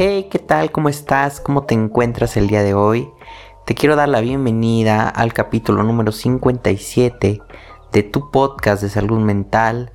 Hey, 0.00 0.28
¿qué 0.30 0.38
tal? 0.38 0.70
¿Cómo 0.70 0.88
estás? 0.88 1.40
¿Cómo 1.40 1.64
te 1.64 1.74
encuentras 1.74 2.36
el 2.36 2.46
día 2.46 2.62
de 2.62 2.72
hoy? 2.72 3.10
Te 3.66 3.74
quiero 3.74 3.96
dar 3.96 4.08
la 4.08 4.20
bienvenida 4.20 5.08
al 5.08 5.32
capítulo 5.32 5.82
número 5.82 6.12
57 6.12 7.42
de 7.90 8.02
tu 8.04 8.30
podcast 8.30 8.80
de 8.80 8.90
salud 8.90 9.18
mental, 9.18 9.90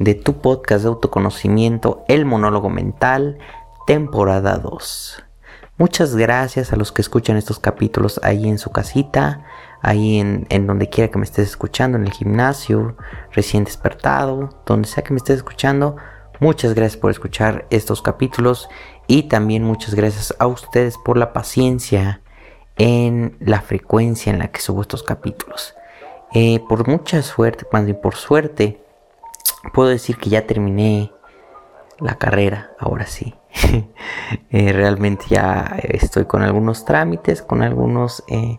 de 0.00 0.16
tu 0.16 0.40
podcast 0.40 0.82
de 0.82 0.88
autoconocimiento, 0.88 2.04
El 2.08 2.24
Monólogo 2.24 2.68
Mental, 2.68 3.38
temporada 3.86 4.58
2. 4.58 5.22
Muchas 5.78 6.16
gracias 6.16 6.72
a 6.72 6.76
los 6.76 6.90
que 6.90 7.02
escuchan 7.02 7.36
estos 7.36 7.60
capítulos 7.60 8.18
ahí 8.24 8.48
en 8.48 8.58
su 8.58 8.72
casita, 8.72 9.44
ahí 9.82 10.18
en, 10.18 10.48
en, 10.48 10.66
donde 10.66 10.88
quiera 10.88 11.12
que 11.12 11.18
me 11.20 11.24
estés 11.24 11.50
escuchando, 11.50 11.96
en 11.96 12.06
el 12.06 12.12
gimnasio, 12.12 12.96
recién 13.30 13.62
despertado, 13.62 14.50
donde 14.66 14.88
sea 14.88 15.04
que 15.04 15.12
me 15.12 15.18
estés 15.18 15.36
escuchando. 15.36 15.94
Muchas 16.40 16.74
gracias 16.74 17.00
por 17.00 17.12
escuchar 17.12 17.64
estos 17.70 18.02
capítulos 18.02 18.68
y 19.06 19.24
también 19.24 19.64
muchas 19.64 19.94
gracias 19.94 20.34
a 20.38 20.46
ustedes 20.46 20.96
por 20.98 21.16
la 21.16 21.32
paciencia 21.32 22.20
en 22.76 23.36
la 23.40 23.60
frecuencia 23.60 24.32
en 24.32 24.38
la 24.38 24.48
que 24.48 24.60
subo 24.60 24.82
estos 24.82 25.02
capítulos. 25.02 25.74
Eh, 26.32 26.60
por 26.68 26.88
mucha 26.88 27.22
suerte, 27.22 27.64
cuando 27.64 27.98
por 28.00 28.16
suerte, 28.16 28.80
puedo 29.72 29.88
decir 29.88 30.16
que 30.16 30.30
ya 30.30 30.46
terminé 30.46 31.12
la 32.00 32.16
carrera, 32.16 32.72
ahora 32.78 33.06
sí. 33.06 33.34
Eh, 34.50 34.72
realmente 34.72 35.26
ya 35.28 35.76
estoy 35.82 36.24
con 36.24 36.42
algunos 36.42 36.84
trámites, 36.84 37.42
con 37.42 37.62
algunos 37.62 38.24
eh, 38.28 38.58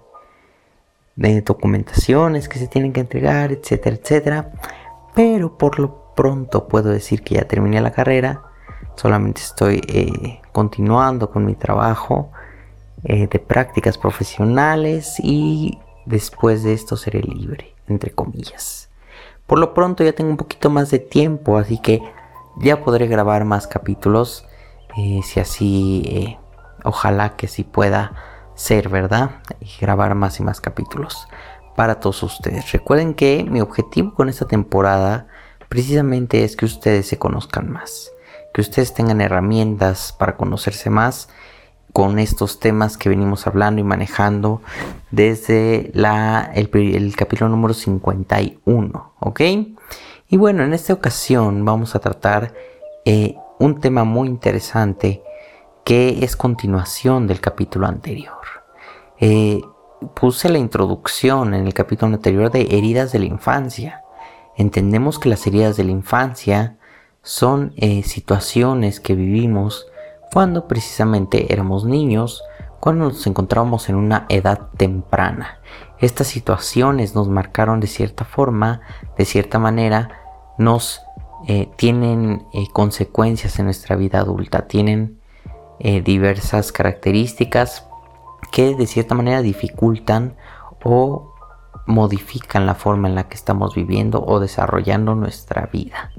documentaciones 1.15 2.47
que 2.47 2.59
se 2.59 2.67
tienen 2.67 2.93
que 2.93 2.99
entregar, 2.99 3.51
etcétera, 3.51 3.95
etcétera. 3.95 4.51
Pero 5.15 5.57
por 5.57 5.79
lo 5.79 6.13
pronto 6.15 6.67
puedo 6.67 6.91
decir 6.91 7.23
que 7.23 7.35
ya 7.35 7.47
terminé 7.47 7.81
la 7.81 7.91
carrera. 7.91 8.43
Solamente 8.95 9.41
estoy 9.41 9.81
eh, 9.87 10.41
continuando 10.51 11.29
con 11.29 11.45
mi 11.45 11.55
trabajo 11.55 12.31
eh, 13.03 13.27
de 13.27 13.39
prácticas 13.39 13.97
profesionales 13.97 15.15
y 15.19 15.79
después 16.05 16.63
de 16.63 16.73
esto 16.73 16.95
seré 16.97 17.21
libre, 17.21 17.75
entre 17.87 18.11
comillas. 18.11 18.89
Por 19.47 19.59
lo 19.59 19.73
pronto 19.73 20.03
ya 20.03 20.13
tengo 20.13 20.31
un 20.31 20.37
poquito 20.37 20.69
más 20.69 20.89
de 20.91 20.99
tiempo, 20.99 21.57
así 21.57 21.77
que 21.79 22.01
ya 22.57 22.83
podré 22.83 23.07
grabar 23.07 23.45
más 23.45 23.67
capítulos. 23.67 24.45
Eh, 24.97 25.21
si 25.23 25.39
así, 25.39 26.37
ojalá 26.83 27.35
que 27.35 27.47
sí 27.47 27.63
pueda 27.63 28.13
ser, 28.55 28.89
¿verdad? 28.89 29.41
Y 29.59 29.69
grabar 29.79 30.15
más 30.15 30.39
y 30.39 30.43
más 30.43 30.61
capítulos 30.61 31.27
para 31.75 31.99
todos 31.99 32.23
ustedes. 32.23 32.71
Recuerden 32.71 33.13
que 33.13 33.43
mi 33.43 33.61
objetivo 33.61 34.13
con 34.13 34.29
esta 34.29 34.47
temporada 34.47 35.27
precisamente 35.69 36.43
es 36.43 36.55
que 36.55 36.65
ustedes 36.65 37.07
se 37.07 37.17
conozcan 37.17 37.71
más, 37.71 38.11
que 38.55 38.61
ustedes 38.61 38.93
tengan 38.93 39.19
herramientas 39.19 40.15
para 40.17 40.37
conocerse 40.37 40.89
más 40.89 41.27
con 41.91 42.19
estos 42.19 42.61
temas 42.61 42.97
que 42.97 43.09
venimos 43.09 43.47
hablando 43.47 43.81
y 43.81 43.83
manejando 43.83 44.61
desde 45.11 45.91
la, 45.93 46.49
el, 46.55 46.69
capítulo 47.17 47.49
número 47.49 47.73
51, 47.73 49.13
¿ok? 49.19 49.41
Y 50.29 50.37
bueno, 50.37 50.63
en 50.63 50.73
esta 50.73 50.93
ocasión 50.93 51.65
vamos 51.65 51.95
a 51.95 51.99
tratar 51.99 52.53
eh, 53.03 53.35
un 53.59 53.81
tema 53.81 54.05
muy 54.05 54.29
interesante 54.29 55.21
que 55.83 56.23
es 56.23 56.37
continuación 56.37 57.27
del 57.27 57.41
capítulo 57.41 57.87
anterior. 57.87 58.39
Eh, 59.19 59.61
puse 60.13 60.47
la 60.47 60.59
introducción 60.59 61.53
en 61.53 61.67
el 61.67 61.73
capítulo 61.73 62.15
anterior 62.15 62.49
de 62.51 62.61
heridas 62.77 63.11
de 63.11 63.19
la 63.19 63.25
infancia 63.25 64.05
entendemos 64.55 65.19
que 65.19 65.29
las 65.29 65.45
heridas 65.45 65.77
de 65.77 65.83
la 65.83 65.91
infancia 65.91 66.77
son 67.25 67.73
eh, 67.75 68.03
situaciones 68.03 68.99
que 68.99 69.15
vivimos 69.15 69.87
cuando 70.31 70.67
precisamente 70.67 71.51
éramos 71.51 71.83
niños, 71.83 72.43
cuando 72.79 73.05
nos 73.05 73.25
encontrábamos 73.25 73.89
en 73.89 73.95
una 73.95 74.27
edad 74.29 74.69
temprana. 74.77 75.59
Estas 75.99 76.27
situaciones 76.27 77.15
nos 77.15 77.27
marcaron 77.27 77.79
de 77.79 77.87
cierta 77.87 78.25
forma, 78.25 78.81
de 79.17 79.25
cierta 79.25 79.57
manera, 79.57 80.11
nos 80.59 81.01
eh, 81.47 81.67
tienen 81.77 82.45
eh, 82.53 82.67
consecuencias 82.71 83.57
en 83.57 83.65
nuestra 83.65 83.95
vida 83.95 84.19
adulta, 84.19 84.67
tienen 84.67 85.19
diversas 85.77 86.71
características 86.71 87.85
que 88.53 88.75
de 88.75 88.87
cierta 88.87 89.13
manera 89.13 89.41
dificultan 89.41 90.37
o 90.85 91.33
modifican 91.85 92.65
la 92.65 92.75
forma 92.75 93.09
en 93.09 93.15
la 93.15 93.27
que 93.27 93.35
estamos 93.35 93.75
viviendo 93.75 94.23
o 94.25 94.39
desarrollando 94.39 95.15
nuestra 95.15 95.65
vida. 95.65 96.11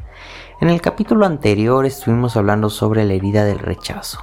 En 0.59 0.71
el 0.71 0.81
capítulo 0.81 1.27
anterior 1.27 1.85
estuvimos 1.85 2.35
hablando 2.35 2.71
sobre 2.71 3.05
la 3.05 3.13
herida 3.13 3.45
del 3.45 3.59
rechazo. 3.59 4.21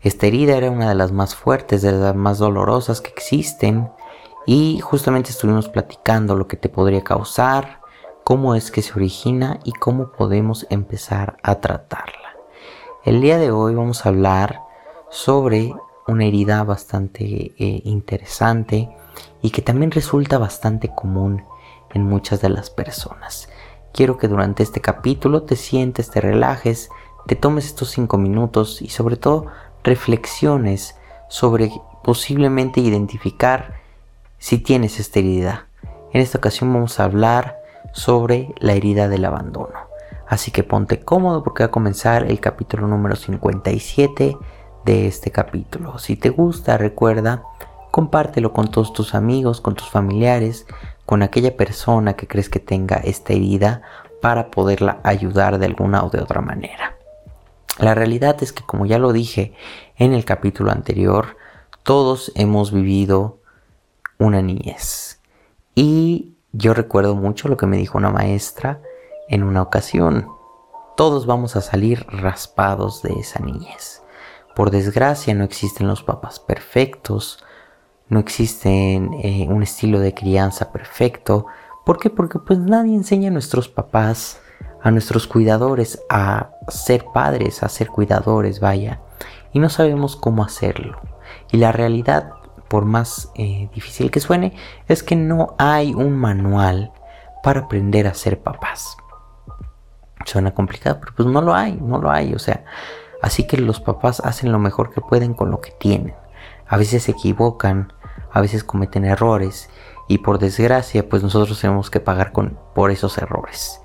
Esta 0.00 0.26
herida 0.26 0.56
era 0.56 0.68
una 0.68 0.88
de 0.88 0.96
las 0.96 1.12
más 1.12 1.36
fuertes, 1.36 1.80
de 1.80 1.92
las 1.92 2.16
más 2.16 2.38
dolorosas 2.38 3.00
que 3.00 3.10
existen 3.10 3.88
y 4.46 4.80
justamente 4.80 5.30
estuvimos 5.30 5.68
platicando 5.68 6.34
lo 6.34 6.48
que 6.48 6.56
te 6.56 6.68
podría 6.68 7.04
causar, 7.04 7.82
cómo 8.24 8.56
es 8.56 8.72
que 8.72 8.82
se 8.82 8.94
origina 8.94 9.60
y 9.62 9.70
cómo 9.70 10.10
podemos 10.10 10.66
empezar 10.70 11.36
a 11.44 11.60
tratarla. 11.60 12.34
El 13.04 13.20
día 13.20 13.38
de 13.38 13.52
hoy 13.52 13.72
vamos 13.76 14.04
a 14.04 14.08
hablar 14.08 14.62
sobre 15.08 15.72
una 16.08 16.24
herida 16.24 16.64
bastante 16.64 17.24
eh, 17.24 17.82
interesante 17.84 18.90
y 19.40 19.50
que 19.50 19.62
también 19.62 19.92
resulta 19.92 20.36
bastante 20.36 20.88
común 20.92 21.44
en 21.94 22.02
muchas 22.06 22.40
de 22.40 22.48
las 22.48 22.70
personas. 22.70 23.48
Quiero 23.92 24.18
que 24.18 24.28
durante 24.28 24.62
este 24.62 24.80
capítulo 24.80 25.42
te 25.42 25.56
sientes, 25.56 26.10
te 26.10 26.20
relajes, 26.20 26.90
te 27.26 27.36
tomes 27.36 27.66
estos 27.66 27.90
cinco 27.90 28.18
minutos 28.18 28.82
y 28.82 28.88
sobre 28.88 29.16
todo 29.16 29.46
reflexiones 29.82 30.96
sobre 31.28 31.72
posiblemente 32.02 32.80
identificar 32.80 33.80
si 34.38 34.58
tienes 34.58 34.98
esta 35.00 35.18
herida. 35.18 35.66
En 36.12 36.20
esta 36.20 36.38
ocasión 36.38 36.72
vamos 36.72 36.98
a 36.98 37.04
hablar 37.04 37.60
sobre 37.92 38.54
la 38.58 38.72
herida 38.72 39.08
del 39.08 39.24
abandono. 39.24 39.90
Así 40.26 40.50
que 40.50 40.62
ponte 40.62 41.00
cómodo 41.00 41.42
porque 41.42 41.64
va 41.64 41.68
a 41.68 41.72
comenzar 41.72 42.24
el 42.30 42.40
capítulo 42.40 42.86
número 42.86 43.16
57 43.16 44.36
de 44.84 45.06
este 45.06 45.30
capítulo. 45.30 45.98
Si 45.98 46.16
te 46.16 46.30
gusta, 46.30 46.78
recuerda 46.78 47.42
compártelo 47.90 48.52
con 48.52 48.70
todos 48.70 48.92
tus 48.92 49.14
amigos, 49.14 49.60
con 49.60 49.74
tus 49.74 49.88
familiares, 49.88 50.66
con 51.06 51.22
aquella 51.22 51.56
persona 51.56 52.14
que 52.14 52.28
crees 52.28 52.48
que 52.48 52.60
tenga 52.60 52.96
esta 52.96 53.32
herida 53.32 53.82
para 54.20 54.50
poderla 54.50 55.00
ayudar 55.02 55.58
de 55.58 55.66
alguna 55.66 56.04
o 56.04 56.10
de 56.10 56.20
otra 56.20 56.40
manera. 56.40 56.96
La 57.78 57.94
realidad 57.94 58.36
es 58.42 58.52
que 58.52 58.62
como 58.62 58.86
ya 58.86 58.98
lo 58.98 59.12
dije 59.12 59.54
en 59.96 60.12
el 60.12 60.24
capítulo 60.24 60.70
anterior, 60.70 61.36
todos 61.82 62.30
hemos 62.34 62.72
vivido 62.72 63.38
una 64.18 64.42
niñez. 64.42 65.20
Y 65.74 66.34
yo 66.52 66.74
recuerdo 66.74 67.14
mucho 67.14 67.48
lo 67.48 67.56
que 67.56 67.66
me 67.66 67.78
dijo 67.78 67.96
una 67.96 68.10
maestra 68.10 68.82
en 69.28 69.42
una 69.42 69.62
ocasión. 69.62 70.28
Todos 70.96 71.24
vamos 71.24 71.56
a 71.56 71.62
salir 71.62 72.04
raspados 72.08 73.02
de 73.02 73.14
esa 73.14 73.40
niñez. 73.40 74.02
Por 74.54 74.70
desgracia 74.70 75.34
no 75.34 75.44
existen 75.44 75.88
los 75.88 76.02
papás 76.02 76.38
perfectos, 76.38 77.42
no 78.10 78.18
existe 78.18 78.96
eh, 78.96 79.46
un 79.48 79.62
estilo 79.62 80.00
de 80.00 80.12
crianza 80.12 80.72
perfecto. 80.72 81.46
¿Por 81.86 81.98
qué? 81.98 82.10
Porque 82.10 82.40
pues 82.40 82.58
nadie 82.58 82.94
enseña 82.94 83.28
a 83.28 83.32
nuestros 83.32 83.68
papás, 83.68 84.40
a 84.82 84.90
nuestros 84.90 85.28
cuidadores 85.28 86.02
a 86.10 86.50
ser 86.68 87.04
padres, 87.14 87.62
a 87.62 87.68
ser 87.68 87.86
cuidadores, 87.86 88.58
vaya. 88.58 89.00
Y 89.52 89.60
no 89.60 89.68
sabemos 89.68 90.16
cómo 90.16 90.42
hacerlo. 90.42 91.00
Y 91.52 91.58
la 91.58 91.70
realidad, 91.70 92.32
por 92.68 92.84
más 92.84 93.30
eh, 93.36 93.70
difícil 93.74 94.10
que 94.10 94.18
suene, 94.18 94.56
es 94.88 95.04
que 95.04 95.14
no 95.14 95.54
hay 95.56 95.94
un 95.94 96.16
manual 96.16 96.92
para 97.44 97.60
aprender 97.60 98.08
a 98.08 98.14
ser 98.14 98.40
papás. 98.40 98.96
Suena 100.26 100.52
complicado, 100.52 100.98
pero 101.00 101.14
pues 101.14 101.28
no 101.28 101.40
lo 101.42 101.54
hay, 101.54 101.78
no 101.80 101.98
lo 101.98 102.10
hay. 102.10 102.34
O 102.34 102.40
sea, 102.40 102.64
así 103.22 103.46
que 103.46 103.56
los 103.56 103.80
papás 103.80 104.18
hacen 104.18 104.50
lo 104.50 104.58
mejor 104.58 104.92
que 104.92 105.00
pueden 105.00 105.32
con 105.32 105.52
lo 105.52 105.60
que 105.60 105.70
tienen. 105.70 106.14
A 106.66 106.76
veces 106.76 107.04
se 107.04 107.12
equivocan, 107.12 107.92
a 108.32 108.40
veces 108.40 108.64
cometen 108.64 109.04
errores 109.04 109.70
y 110.08 110.18
por 110.18 110.38
desgracia 110.38 111.08
pues 111.08 111.22
nosotros 111.22 111.60
tenemos 111.60 111.90
que 111.90 112.00
pagar 112.00 112.32
por 112.74 112.90
esos 112.90 113.18
errores. 113.18 113.80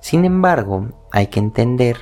Sin 0.00 0.24
embargo, 0.24 0.88
hay 1.12 1.28
que 1.28 1.40
entender 1.40 1.98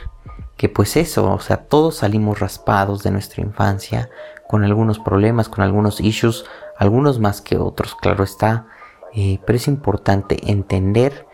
que 0.57 0.69
pues 0.69 0.97
eso, 0.97 1.33
o 1.33 1.41
sea, 1.41 1.57
todos 1.57 1.97
salimos 1.97 2.39
raspados 2.39 3.03
de 3.03 3.11
nuestra 3.11 3.43
infancia 3.43 4.11
con 4.47 4.65
algunos 4.65 4.99
problemas, 4.99 5.49
con 5.49 5.65
algunos 5.65 6.01
issues, 6.01 6.45
algunos 6.79 7.19
más 7.19 7.41
que 7.41 7.57
otros, 7.57 7.95
claro 7.95 8.25
está, 8.25 8.67
eh, 9.15 9.39
pero 9.47 9.57
es 9.57 9.69
importante 9.69 10.51
entender 10.51 11.27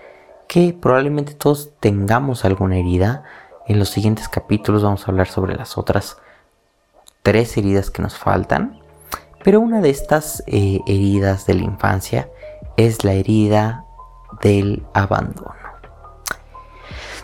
que 0.48 0.76
probablemente 0.78 1.34
todos 1.34 1.70
tengamos 1.80 2.44
alguna 2.44 2.78
herida. 2.78 3.24
En 3.66 3.78
los 3.78 3.90
siguientes 3.90 4.28
capítulos 4.28 4.82
vamos 4.82 5.06
a 5.06 5.10
hablar 5.10 5.28
sobre 5.28 5.54
las 5.54 5.78
otras 5.78 6.18
tres 7.22 7.56
heridas 7.56 7.90
que 7.90 8.02
nos 8.02 8.18
faltan. 8.18 8.79
Pero 9.42 9.60
una 9.60 9.80
de 9.80 9.90
estas 9.90 10.42
eh, 10.46 10.80
heridas 10.86 11.46
de 11.46 11.54
la 11.54 11.62
infancia 11.62 12.28
es 12.76 13.04
la 13.04 13.12
herida 13.12 13.84
del 14.42 14.84
abandono. 14.92 15.54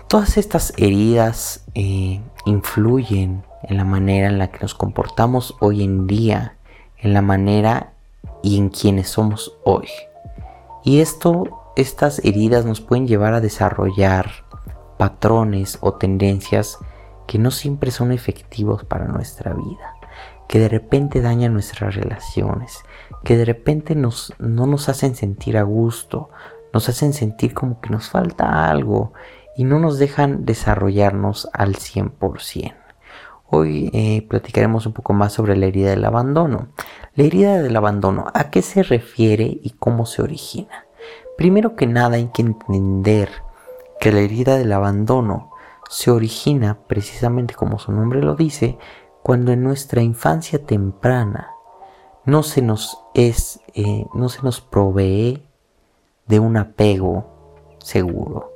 Todas 0.08 0.36
estas 0.36 0.72
heridas 0.76 1.64
eh, 1.74 2.20
influyen 2.44 3.44
en 3.64 3.76
la 3.76 3.84
manera 3.84 4.28
en 4.28 4.38
la 4.38 4.48
que 4.48 4.60
nos 4.60 4.74
comportamos 4.74 5.56
hoy 5.60 5.82
en 5.82 6.06
día, 6.06 6.56
en 6.98 7.12
la 7.12 7.22
manera 7.22 7.92
y 8.42 8.56
en 8.58 8.68
quienes 8.68 9.08
somos 9.08 9.56
hoy. 9.64 9.88
Y 10.84 11.00
esto, 11.00 11.72
estas 11.74 12.20
heridas 12.20 12.64
nos 12.64 12.80
pueden 12.80 13.08
llevar 13.08 13.34
a 13.34 13.40
desarrollar 13.40 14.30
patrones 14.96 15.78
o 15.80 15.94
tendencias 15.94 16.78
que 17.26 17.38
no 17.38 17.50
siempre 17.50 17.90
son 17.90 18.12
efectivos 18.12 18.84
para 18.84 19.06
nuestra 19.06 19.52
vida, 19.52 19.95
que 20.48 20.58
de 20.58 20.68
repente 20.68 21.20
dañan 21.20 21.52
nuestras 21.52 21.94
relaciones, 21.94 22.82
que 23.24 23.36
de 23.36 23.44
repente 23.44 23.94
nos, 23.94 24.32
no 24.38 24.66
nos 24.66 24.88
hacen 24.88 25.14
sentir 25.14 25.56
a 25.56 25.62
gusto, 25.62 26.30
nos 26.72 26.88
hacen 26.88 27.12
sentir 27.12 27.54
como 27.54 27.80
que 27.80 27.90
nos 27.90 28.10
falta 28.10 28.68
algo 28.70 29.12
y 29.56 29.64
no 29.64 29.78
nos 29.78 29.98
dejan 29.98 30.44
desarrollarnos 30.44 31.48
al 31.52 31.74
100%. 31.74 32.74
Hoy 33.48 33.90
eh, 33.92 34.26
platicaremos 34.28 34.86
un 34.86 34.92
poco 34.92 35.12
más 35.12 35.32
sobre 35.32 35.56
la 35.56 35.66
herida 35.66 35.90
del 35.90 36.04
abandono. 36.04 36.68
La 37.14 37.24
herida 37.24 37.62
del 37.62 37.76
abandono, 37.76 38.26
¿a 38.34 38.50
qué 38.50 38.60
se 38.60 38.82
refiere 38.82 39.44
y 39.44 39.70
cómo 39.78 40.04
se 40.04 40.20
origina? 40.22 40.86
Primero 41.36 41.76
que 41.76 41.86
nada 41.86 42.16
hay 42.16 42.26
que 42.34 42.42
entender 42.42 43.30
que 44.00 44.10
la 44.10 44.20
herida 44.20 44.56
del 44.56 44.72
abandono 44.72 45.52
se 45.88 46.10
origina 46.10 46.78
precisamente 46.88 47.54
como 47.54 47.78
su 47.78 47.92
nombre 47.92 48.20
lo 48.20 48.34
dice, 48.34 48.78
cuando 49.26 49.50
en 49.50 49.64
nuestra 49.64 50.02
infancia 50.02 50.64
temprana 50.64 51.50
no 52.26 52.44
se 52.44 52.62
nos 52.62 53.00
es, 53.12 53.58
eh, 53.74 54.06
no 54.14 54.28
se 54.28 54.40
nos 54.42 54.60
provee 54.60 55.42
de 56.28 56.38
un 56.38 56.56
apego 56.56 57.74
seguro, 57.78 58.52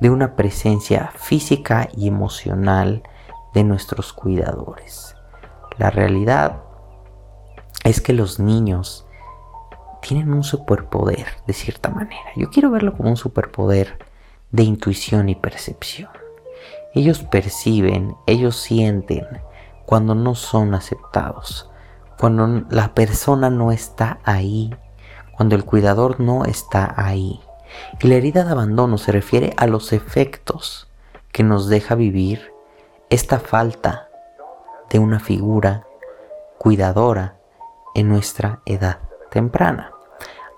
de 0.00 0.10
una 0.10 0.34
presencia 0.34 1.12
física 1.14 1.88
y 1.96 2.08
emocional 2.08 3.04
de 3.54 3.62
nuestros 3.62 4.12
cuidadores. 4.12 5.14
La 5.76 5.90
realidad 5.90 6.62
es 7.84 8.00
que 8.00 8.12
los 8.12 8.40
niños 8.40 9.06
tienen 10.02 10.32
un 10.32 10.42
superpoder 10.42 11.28
de 11.46 11.52
cierta 11.52 11.90
manera. 11.90 12.32
Yo 12.34 12.50
quiero 12.50 12.72
verlo 12.72 12.96
como 12.96 13.10
un 13.10 13.16
superpoder 13.16 14.04
de 14.50 14.64
intuición 14.64 15.28
y 15.28 15.36
percepción. 15.36 16.10
Ellos 16.92 17.22
perciben, 17.22 18.16
ellos 18.26 18.56
sienten 18.56 19.24
cuando 19.88 20.14
no 20.14 20.34
son 20.34 20.74
aceptados, 20.74 21.70
cuando 22.20 22.66
la 22.68 22.92
persona 22.92 23.48
no 23.48 23.72
está 23.72 24.18
ahí, 24.22 24.76
cuando 25.34 25.54
el 25.54 25.64
cuidador 25.64 26.20
no 26.20 26.44
está 26.44 26.92
ahí. 26.94 27.40
Y 27.98 28.06
la 28.06 28.16
herida 28.16 28.44
de 28.44 28.52
abandono 28.52 28.98
se 28.98 29.12
refiere 29.12 29.54
a 29.56 29.66
los 29.66 29.94
efectos 29.94 30.90
que 31.32 31.42
nos 31.42 31.70
deja 31.70 31.94
vivir 31.94 32.52
esta 33.08 33.38
falta 33.38 34.10
de 34.90 34.98
una 34.98 35.20
figura 35.20 35.86
cuidadora 36.58 37.38
en 37.94 38.10
nuestra 38.10 38.60
edad 38.66 38.98
temprana. 39.30 39.92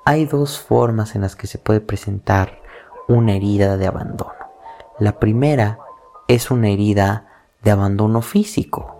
Hay 0.04 0.24
dos 0.24 0.58
formas 0.58 1.14
en 1.14 1.20
las 1.20 1.36
que 1.36 1.46
se 1.46 1.58
puede 1.58 1.80
presentar 1.80 2.58
una 3.06 3.34
herida 3.34 3.76
de 3.76 3.86
abandono. 3.86 4.34
La 4.98 5.20
primera 5.20 5.78
es 6.26 6.50
una 6.50 6.68
herida 6.68 7.28
de 7.62 7.70
abandono 7.70 8.22
físico 8.22 8.96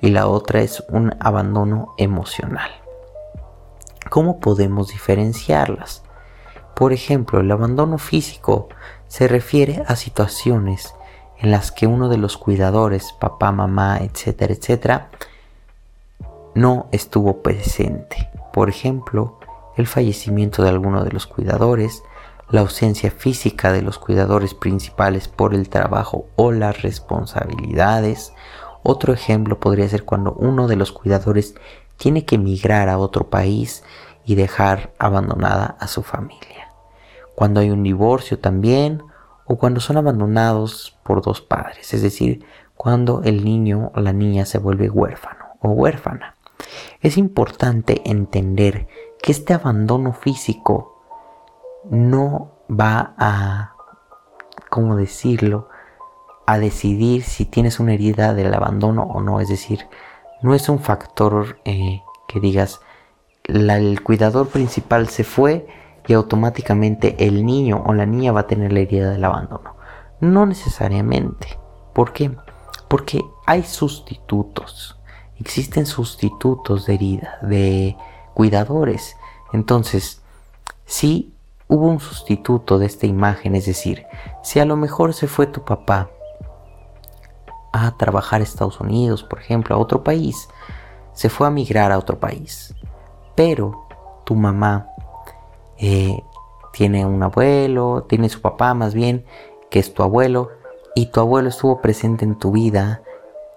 y 0.00 0.10
la 0.10 0.28
otra 0.28 0.60
es 0.60 0.84
un 0.88 1.14
abandono 1.20 1.94
emocional. 1.98 2.70
¿Cómo 4.10 4.40
podemos 4.40 4.88
diferenciarlas? 4.88 6.02
Por 6.74 6.92
ejemplo, 6.92 7.40
el 7.40 7.50
abandono 7.50 7.98
físico 7.98 8.68
se 9.08 9.26
refiere 9.26 9.82
a 9.86 9.96
situaciones 9.96 10.94
en 11.38 11.50
las 11.50 11.72
que 11.72 11.86
uno 11.86 12.08
de 12.08 12.18
los 12.18 12.36
cuidadores, 12.36 13.12
papá, 13.12 13.52
mamá, 13.52 13.98
etcétera, 13.98 14.52
etcétera, 14.52 15.10
no 16.54 16.88
estuvo 16.92 17.42
presente. 17.42 18.30
Por 18.52 18.68
ejemplo, 18.68 19.38
el 19.76 19.86
fallecimiento 19.86 20.62
de 20.62 20.70
alguno 20.70 21.04
de 21.04 21.12
los 21.12 21.26
cuidadores, 21.26 22.02
la 22.50 22.62
ausencia 22.62 23.10
física 23.10 23.72
de 23.72 23.82
los 23.82 23.98
cuidadores 23.98 24.54
principales 24.54 25.28
por 25.28 25.54
el 25.54 25.68
trabajo 25.68 26.26
o 26.36 26.50
las 26.50 26.82
responsabilidades. 26.82 28.32
Otro 28.82 29.12
ejemplo 29.12 29.58
podría 29.58 29.88
ser 29.88 30.04
cuando 30.04 30.32
uno 30.32 30.68
de 30.68 30.76
los 30.76 30.92
cuidadores 30.92 31.54
tiene 31.96 32.24
que 32.24 32.36
emigrar 32.36 32.88
a 32.88 32.98
otro 32.98 33.28
país 33.28 33.84
y 34.24 34.34
dejar 34.34 34.92
abandonada 34.98 35.76
a 35.80 35.88
su 35.88 36.02
familia. 36.02 36.72
Cuando 37.34 37.60
hay 37.60 37.70
un 37.70 37.82
divorcio 37.82 38.38
también 38.38 39.02
o 39.46 39.56
cuando 39.56 39.80
son 39.80 39.96
abandonados 39.96 40.96
por 41.02 41.22
dos 41.22 41.40
padres, 41.40 41.94
es 41.94 42.02
decir, 42.02 42.44
cuando 42.76 43.22
el 43.24 43.44
niño 43.44 43.90
o 43.94 44.00
la 44.00 44.12
niña 44.12 44.44
se 44.44 44.58
vuelve 44.58 44.90
huérfano 44.90 45.46
o 45.60 45.70
huérfana. 45.70 46.36
Es 47.00 47.16
importante 47.16 48.02
entender 48.04 48.88
que 49.22 49.32
este 49.32 49.54
abandono 49.54 50.12
físico 50.12 51.02
no 51.90 52.52
va 52.70 53.14
a, 53.18 53.74
¿cómo 54.68 54.96
decirlo?, 54.96 55.68
a 56.48 56.58
decidir 56.58 57.24
si 57.24 57.44
tienes 57.44 57.78
una 57.78 57.92
herida 57.92 58.32
del 58.32 58.54
abandono 58.54 59.02
o 59.02 59.20
no. 59.20 59.38
Es 59.38 59.50
decir, 59.50 59.86
no 60.40 60.54
es 60.54 60.70
un 60.70 60.78
factor 60.78 61.58
eh, 61.66 62.00
que 62.26 62.40
digas, 62.40 62.80
el 63.44 64.02
cuidador 64.02 64.48
principal 64.48 65.10
se 65.10 65.24
fue 65.24 65.66
y 66.06 66.14
automáticamente 66.14 67.16
el 67.26 67.44
niño 67.44 67.84
o 67.84 67.92
la 67.92 68.06
niña 68.06 68.32
va 68.32 68.40
a 68.40 68.46
tener 68.46 68.72
la 68.72 68.80
herida 68.80 69.10
del 69.10 69.26
abandono. 69.26 69.76
No 70.20 70.46
necesariamente. 70.46 71.58
¿Por 71.92 72.14
qué? 72.14 72.34
Porque 72.88 73.20
hay 73.44 73.62
sustitutos. 73.62 74.98
Existen 75.38 75.84
sustitutos 75.84 76.86
de 76.86 76.94
herida, 76.94 77.38
de 77.42 77.94
cuidadores. 78.32 79.18
Entonces, 79.52 80.22
si 80.86 81.34
hubo 81.66 81.88
un 81.88 82.00
sustituto 82.00 82.78
de 82.78 82.86
esta 82.86 83.04
imagen, 83.04 83.54
es 83.54 83.66
decir, 83.66 84.06
si 84.42 84.60
a 84.60 84.64
lo 84.64 84.78
mejor 84.78 85.12
se 85.12 85.26
fue 85.26 85.46
tu 85.46 85.62
papá 85.66 86.08
a 87.86 87.96
trabajar 87.96 88.40
a 88.40 88.44
Estados 88.44 88.80
Unidos, 88.80 89.24
por 89.24 89.40
ejemplo, 89.40 89.74
a 89.74 89.78
otro 89.78 90.02
país, 90.02 90.48
se 91.12 91.28
fue 91.28 91.46
a 91.46 91.50
migrar 91.50 91.92
a 91.92 91.98
otro 91.98 92.18
país, 92.18 92.74
pero 93.34 93.86
tu 94.24 94.34
mamá 94.34 94.88
eh, 95.78 96.22
tiene 96.72 97.06
un 97.06 97.22
abuelo, 97.22 98.04
tiene 98.08 98.28
su 98.28 98.40
papá 98.40 98.74
más 98.74 98.94
bien, 98.94 99.24
que 99.70 99.78
es 99.78 99.92
tu 99.94 100.02
abuelo, 100.02 100.50
y 100.94 101.06
tu 101.06 101.20
abuelo 101.20 101.48
estuvo 101.48 101.80
presente 101.80 102.24
en 102.24 102.36
tu 102.36 102.52
vida 102.52 103.02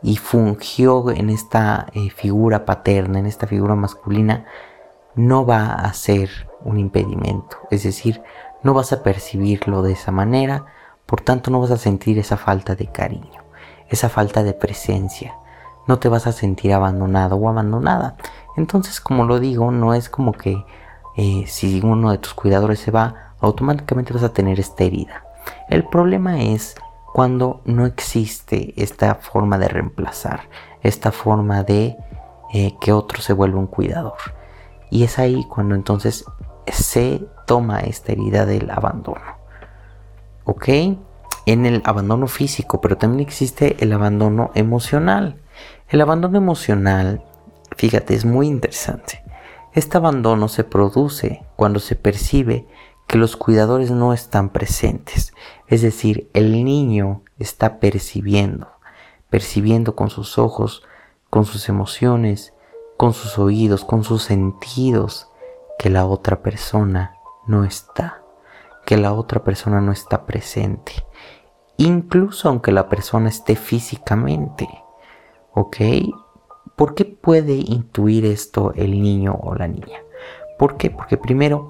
y 0.04 0.18
fungió 0.18 1.10
en 1.12 1.30
esta 1.30 1.88
eh, 1.94 2.10
figura 2.10 2.66
paterna, 2.66 3.20
en 3.20 3.26
esta 3.26 3.48
figura 3.48 3.76
masculina, 3.76 4.46
no 5.16 5.46
va 5.46 5.74
a 5.74 5.94
ser 5.94 6.30
un 6.64 6.80
impedimento. 6.80 7.58
Es 7.70 7.84
decir, 7.84 8.22
no 8.64 8.74
vas 8.74 8.94
a 8.94 9.04
percibirlo 9.04 9.82
de 9.82 9.94
esa 9.94 10.12
manera, 10.12 10.66
por 11.06 11.22
tanto 11.22 11.52
no 11.52 11.60
vas 11.60 11.72
a 11.72 11.78
sentir 11.78 12.20
esa 12.20 12.38
falta 12.38 12.76
de 12.76 12.88
cariño, 12.88 13.44
esa 13.92 14.10
falta 14.10 14.44
de 14.44 14.54
presencia. 14.54 15.36
No 15.88 16.00
te 16.00 16.10
vas 16.10 16.26
a 16.26 16.32
sentir 16.32 16.74
abandonado 16.74 17.36
o 17.36 17.50
abandonada. 17.50 18.16
Entonces, 18.58 19.00
como 19.00 19.26
lo 19.26 19.40
digo, 19.40 19.72
no 19.72 19.94
es 19.94 20.10
como 20.10 20.32
que 20.32 20.66
eh, 21.18 21.44
si 21.48 21.82
uno 21.84 22.12
de 22.12 22.18
tus 22.18 22.34
cuidadores 22.34 22.80
se 22.80 22.92
va, 22.92 23.34
automáticamente 23.42 24.14
vas 24.14 24.24
a 24.24 24.34
tener 24.34 24.60
esta 24.60 24.84
herida. 24.84 25.26
El 25.70 25.86
problema 25.86 26.42
es 26.42 26.76
cuando 27.14 27.62
no 27.66 27.86
existe 27.86 28.74
esta 28.82 29.16
forma 29.16 29.58
de 29.58 29.68
reemplazar, 29.68 30.42
esta 30.82 31.12
forma 31.12 31.64
de 31.64 31.98
eh, 32.54 32.76
que 32.80 32.94
otro 32.94 33.22
se 33.22 33.34
vuelva 33.34 33.60
un 33.60 33.68
cuidador. 33.68 34.18
Y 34.90 35.04
es 35.04 35.20
ahí 35.20 35.46
cuando 35.50 35.76
entonces 35.76 36.26
se 36.68 37.26
toma 37.46 37.82
esta 37.82 38.14
herida 38.14 38.46
del 38.46 38.70
abandono. 38.70 39.40
¿Ok? 40.46 40.70
En 41.46 41.66
el 41.66 41.82
abandono 41.86 42.28
físico, 42.28 42.82
pero 42.82 42.98
también 42.98 43.28
existe 43.28 43.78
el 43.80 43.94
abandono 43.94 44.52
emocional. 44.54 45.42
El 45.90 46.02
abandono 46.02 46.38
emocional, 46.38 47.24
fíjate, 47.76 48.14
es 48.14 48.26
muy 48.26 48.48
interesante. 48.48 49.24
Este 49.74 49.98
abandono 49.98 50.48
se 50.48 50.64
produce 50.64 51.44
cuando 51.56 51.80
se 51.80 51.96
percibe 51.96 52.68
que 53.08 53.18
los 53.18 53.36
cuidadores 53.36 53.92
no 53.92 54.14
están 54.14 54.50
presentes. 54.50 55.34
Es 55.68 55.82
decir, 55.82 56.30
el 56.34 56.64
niño 56.64 57.24
está 57.40 57.80
percibiendo, 57.80 58.70
percibiendo 59.30 59.96
con 59.96 60.10
sus 60.10 60.38
ojos, 60.38 60.84
con 61.30 61.46
sus 61.46 61.70
emociones, 61.70 62.54
con 62.98 63.14
sus 63.14 63.40
oídos, 63.40 63.84
con 63.84 64.04
sus 64.04 64.24
sentidos, 64.24 65.28
que 65.80 65.90
la 65.90 66.06
otra 66.06 66.42
persona 66.42 67.16
no 67.48 67.66
está, 67.66 68.21
que 68.92 68.98
la 68.98 69.14
otra 69.14 69.42
persona 69.42 69.80
no 69.80 69.94
está 69.94 70.26
presente. 70.26 70.92
Incluso 71.78 72.50
aunque 72.50 72.74
la 72.74 72.90
persona 72.90 73.30
esté 73.30 73.56
físicamente. 73.56 74.68
¿Ok? 75.54 75.78
¿Por 76.76 76.94
qué 76.94 77.06
puede 77.06 77.54
intuir 77.54 78.26
esto 78.26 78.74
el 78.76 79.02
niño 79.02 79.40
o 79.42 79.56
la 79.56 79.70
niña? 79.70 80.02
¿Por 80.60 80.76
qué? 80.76 80.90
Porque 80.90 81.16
primero, 81.16 81.70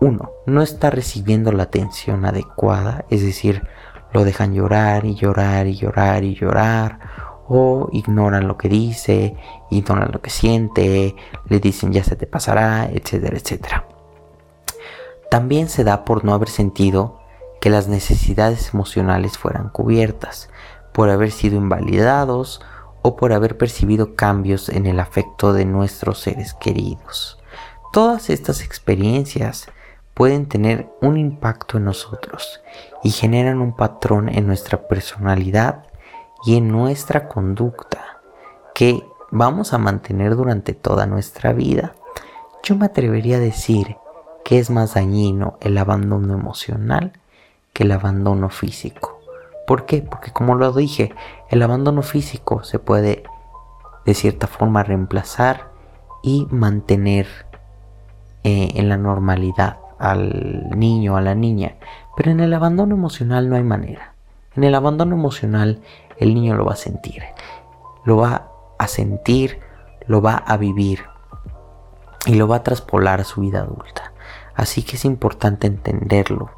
uno, 0.00 0.30
no 0.46 0.62
está 0.62 0.90
recibiendo 0.90 1.50
la 1.50 1.64
atención 1.64 2.24
adecuada, 2.24 3.06
es 3.10 3.24
decir, 3.24 3.66
lo 4.12 4.22
dejan 4.22 4.54
llorar 4.54 5.04
y 5.04 5.16
llorar 5.16 5.66
y 5.66 5.74
llorar 5.74 6.22
y 6.22 6.36
llorar, 6.36 7.00
o 7.48 7.88
ignoran 7.90 8.46
lo 8.46 8.56
que 8.56 8.68
dice, 8.68 9.34
ignoran 9.72 10.12
lo 10.12 10.22
que 10.22 10.30
siente, 10.30 11.16
le 11.48 11.58
dicen 11.58 11.92
ya 11.92 12.04
se 12.04 12.14
te 12.14 12.28
pasará, 12.28 12.88
etcétera, 12.88 13.36
etcétera. 13.36 13.91
También 15.32 15.70
se 15.70 15.82
da 15.82 16.04
por 16.04 16.26
no 16.26 16.34
haber 16.34 16.50
sentido 16.50 17.18
que 17.58 17.70
las 17.70 17.88
necesidades 17.88 18.74
emocionales 18.74 19.38
fueran 19.38 19.70
cubiertas, 19.70 20.50
por 20.92 21.08
haber 21.08 21.30
sido 21.30 21.56
invalidados 21.56 22.60
o 23.00 23.16
por 23.16 23.32
haber 23.32 23.56
percibido 23.56 24.14
cambios 24.14 24.68
en 24.68 24.84
el 24.84 25.00
afecto 25.00 25.54
de 25.54 25.64
nuestros 25.64 26.18
seres 26.18 26.52
queridos. 26.52 27.42
Todas 27.94 28.28
estas 28.28 28.60
experiencias 28.60 29.68
pueden 30.12 30.50
tener 30.50 30.90
un 31.00 31.16
impacto 31.16 31.78
en 31.78 31.86
nosotros 31.86 32.60
y 33.02 33.08
generan 33.08 33.62
un 33.62 33.74
patrón 33.74 34.28
en 34.28 34.46
nuestra 34.46 34.86
personalidad 34.86 35.86
y 36.44 36.58
en 36.58 36.68
nuestra 36.68 37.26
conducta 37.28 38.20
que 38.74 39.02
vamos 39.30 39.72
a 39.72 39.78
mantener 39.78 40.36
durante 40.36 40.74
toda 40.74 41.06
nuestra 41.06 41.54
vida. 41.54 41.94
Yo 42.62 42.76
me 42.76 42.84
atrevería 42.84 43.38
a 43.38 43.40
decir 43.40 43.96
es 44.58 44.70
más 44.70 44.94
dañino 44.94 45.56
el 45.60 45.78
abandono 45.78 46.34
emocional 46.34 47.12
que 47.72 47.84
el 47.84 47.92
abandono 47.92 48.50
físico. 48.50 49.20
¿Por 49.66 49.86
qué? 49.86 50.02
Porque 50.02 50.32
como 50.32 50.54
lo 50.54 50.72
dije, 50.72 51.14
el 51.50 51.62
abandono 51.62 52.02
físico 52.02 52.62
se 52.64 52.78
puede 52.78 53.22
de 54.04 54.14
cierta 54.14 54.46
forma 54.46 54.82
reemplazar 54.82 55.70
y 56.22 56.46
mantener 56.50 57.26
eh, 58.44 58.72
en 58.74 58.88
la 58.88 58.96
normalidad 58.96 59.78
al 59.98 60.70
niño, 60.76 61.16
a 61.16 61.20
la 61.20 61.34
niña. 61.34 61.76
Pero 62.16 62.30
en 62.30 62.40
el 62.40 62.52
abandono 62.52 62.94
emocional 62.94 63.48
no 63.48 63.56
hay 63.56 63.62
manera. 63.62 64.14
En 64.54 64.64
el 64.64 64.74
abandono 64.74 65.14
emocional 65.14 65.80
el 66.18 66.34
niño 66.34 66.56
lo 66.56 66.66
va 66.66 66.74
a 66.74 66.76
sentir. 66.76 67.22
Lo 68.04 68.16
va 68.18 68.48
a 68.78 68.86
sentir, 68.86 69.60
lo 70.06 70.20
va 70.20 70.34
a 70.34 70.56
vivir 70.56 71.04
y 72.26 72.34
lo 72.34 72.48
va 72.48 72.56
a 72.56 72.62
traspolar 72.62 73.20
a 73.20 73.24
su 73.24 73.40
vida 73.40 73.60
adulta. 73.60 74.11
Así 74.54 74.82
que 74.82 74.96
es 74.96 75.04
importante 75.04 75.66
entenderlo. 75.66 76.50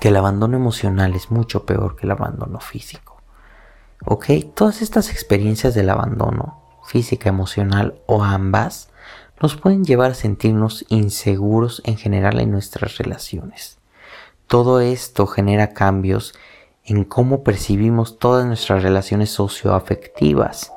Que 0.00 0.08
el 0.08 0.16
abandono 0.16 0.56
emocional 0.56 1.14
es 1.14 1.30
mucho 1.30 1.64
peor 1.64 1.96
que 1.96 2.06
el 2.06 2.12
abandono 2.12 2.60
físico. 2.60 3.16
¿Ok? 4.04 4.26
Todas 4.54 4.82
estas 4.82 5.10
experiencias 5.10 5.74
del 5.74 5.90
abandono, 5.90 6.60
física, 6.84 7.28
emocional 7.28 8.00
o 8.06 8.22
ambas, 8.22 8.90
nos 9.40 9.56
pueden 9.56 9.84
llevar 9.84 10.12
a 10.12 10.14
sentirnos 10.14 10.84
inseguros 10.88 11.82
en 11.84 11.96
general 11.96 12.40
en 12.40 12.50
nuestras 12.50 12.98
relaciones. 12.98 13.78
Todo 14.46 14.80
esto 14.80 15.26
genera 15.26 15.72
cambios 15.72 16.34
en 16.84 17.04
cómo 17.04 17.42
percibimos 17.42 18.18
todas 18.18 18.46
nuestras 18.46 18.82
relaciones 18.82 19.30
socioafectivas. 19.30 20.72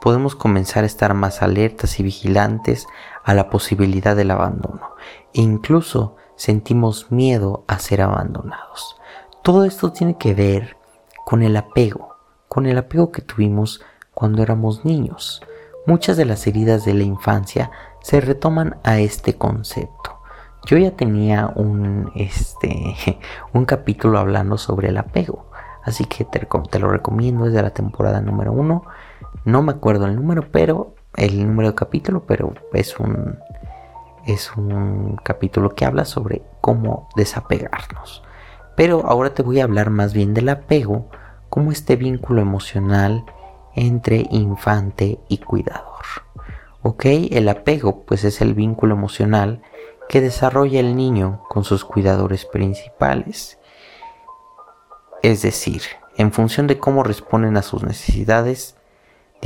Podemos 0.00 0.36
comenzar 0.36 0.84
a 0.84 0.86
estar 0.86 1.14
más 1.14 1.42
alertas 1.42 1.98
y 1.98 2.02
vigilantes 2.02 2.86
a 3.26 3.34
la 3.34 3.50
posibilidad 3.50 4.14
del 4.14 4.30
abandono 4.30 4.92
e 5.34 5.42
incluso 5.42 6.14
sentimos 6.36 7.10
miedo 7.10 7.64
a 7.66 7.80
ser 7.80 8.00
abandonados. 8.00 8.96
Todo 9.42 9.64
esto 9.64 9.92
tiene 9.92 10.16
que 10.16 10.32
ver 10.32 10.76
con 11.24 11.42
el 11.42 11.56
apego, 11.56 12.16
con 12.48 12.66
el 12.66 12.78
apego 12.78 13.10
que 13.10 13.22
tuvimos 13.22 13.82
cuando 14.14 14.42
éramos 14.42 14.84
niños. 14.84 15.42
Muchas 15.86 16.16
de 16.16 16.24
las 16.24 16.46
heridas 16.46 16.84
de 16.84 16.94
la 16.94 17.02
infancia 17.02 17.72
se 18.00 18.20
retoman 18.20 18.76
a 18.84 18.98
este 19.00 19.34
concepto. 19.34 20.20
Yo 20.64 20.78
ya 20.78 20.92
tenía 20.92 21.52
un, 21.54 22.12
este, 22.14 22.94
un 23.52 23.64
capítulo 23.64 24.20
hablando 24.20 24.56
sobre 24.56 24.88
el 24.88 24.98
apego, 24.98 25.46
así 25.82 26.04
que 26.04 26.24
te, 26.24 26.46
lo 26.78 26.88
recomiendo, 26.88 27.46
es 27.46 27.52
de 27.52 27.62
la 27.62 27.70
temporada 27.70 28.20
número 28.20 28.52
uno. 28.52 28.84
No 29.44 29.62
me 29.62 29.72
acuerdo 29.72 30.06
el 30.06 30.14
número, 30.14 30.50
pero 30.50 30.95
el 31.16 31.46
número 31.46 31.70
de 31.70 31.74
capítulo, 31.74 32.24
pero 32.26 32.54
es 32.72 32.98
un, 32.98 33.38
es 34.26 34.54
un 34.56 35.16
capítulo 35.22 35.74
que 35.74 35.84
habla 35.84 36.04
sobre 36.04 36.42
cómo 36.60 37.08
desapegarnos. 37.16 38.22
Pero 38.76 39.06
ahora 39.06 39.34
te 39.34 39.42
voy 39.42 39.60
a 39.60 39.64
hablar 39.64 39.90
más 39.90 40.12
bien 40.12 40.34
del 40.34 40.48
apego 40.48 41.08
como 41.48 41.72
este 41.72 41.96
vínculo 41.96 42.42
emocional 42.42 43.24
entre 43.74 44.26
infante 44.30 45.18
y 45.28 45.38
cuidador. 45.38 46.04
¿Ok? 46.82 47.04
El 47.30 47.48
apego 47.48 48.04
pues 48.04 48.24
es 48.24 48.40
el 48.40 48.54
vínculo 48.54 48.94
emocional 48.94 49.62
que 50.08 50.20
desarrolla 50.20 50.80
el 50.80 50.96
niño 50.96 51.42
con 51.48 51.64
sus 51.64 51.84
cuidadores 51.84 52.44
principales. 52.44 53.58
Es 55.22 55.42
decir, 55.42 55.82
en 56.16 56.32
función 56.32 56.66
de 56.66 56.78
cómo 56.78 57.02
responden 57.02 57.56
a 57.56 57.62
sus 57.62 57.82
necesidades, 57.82 58.75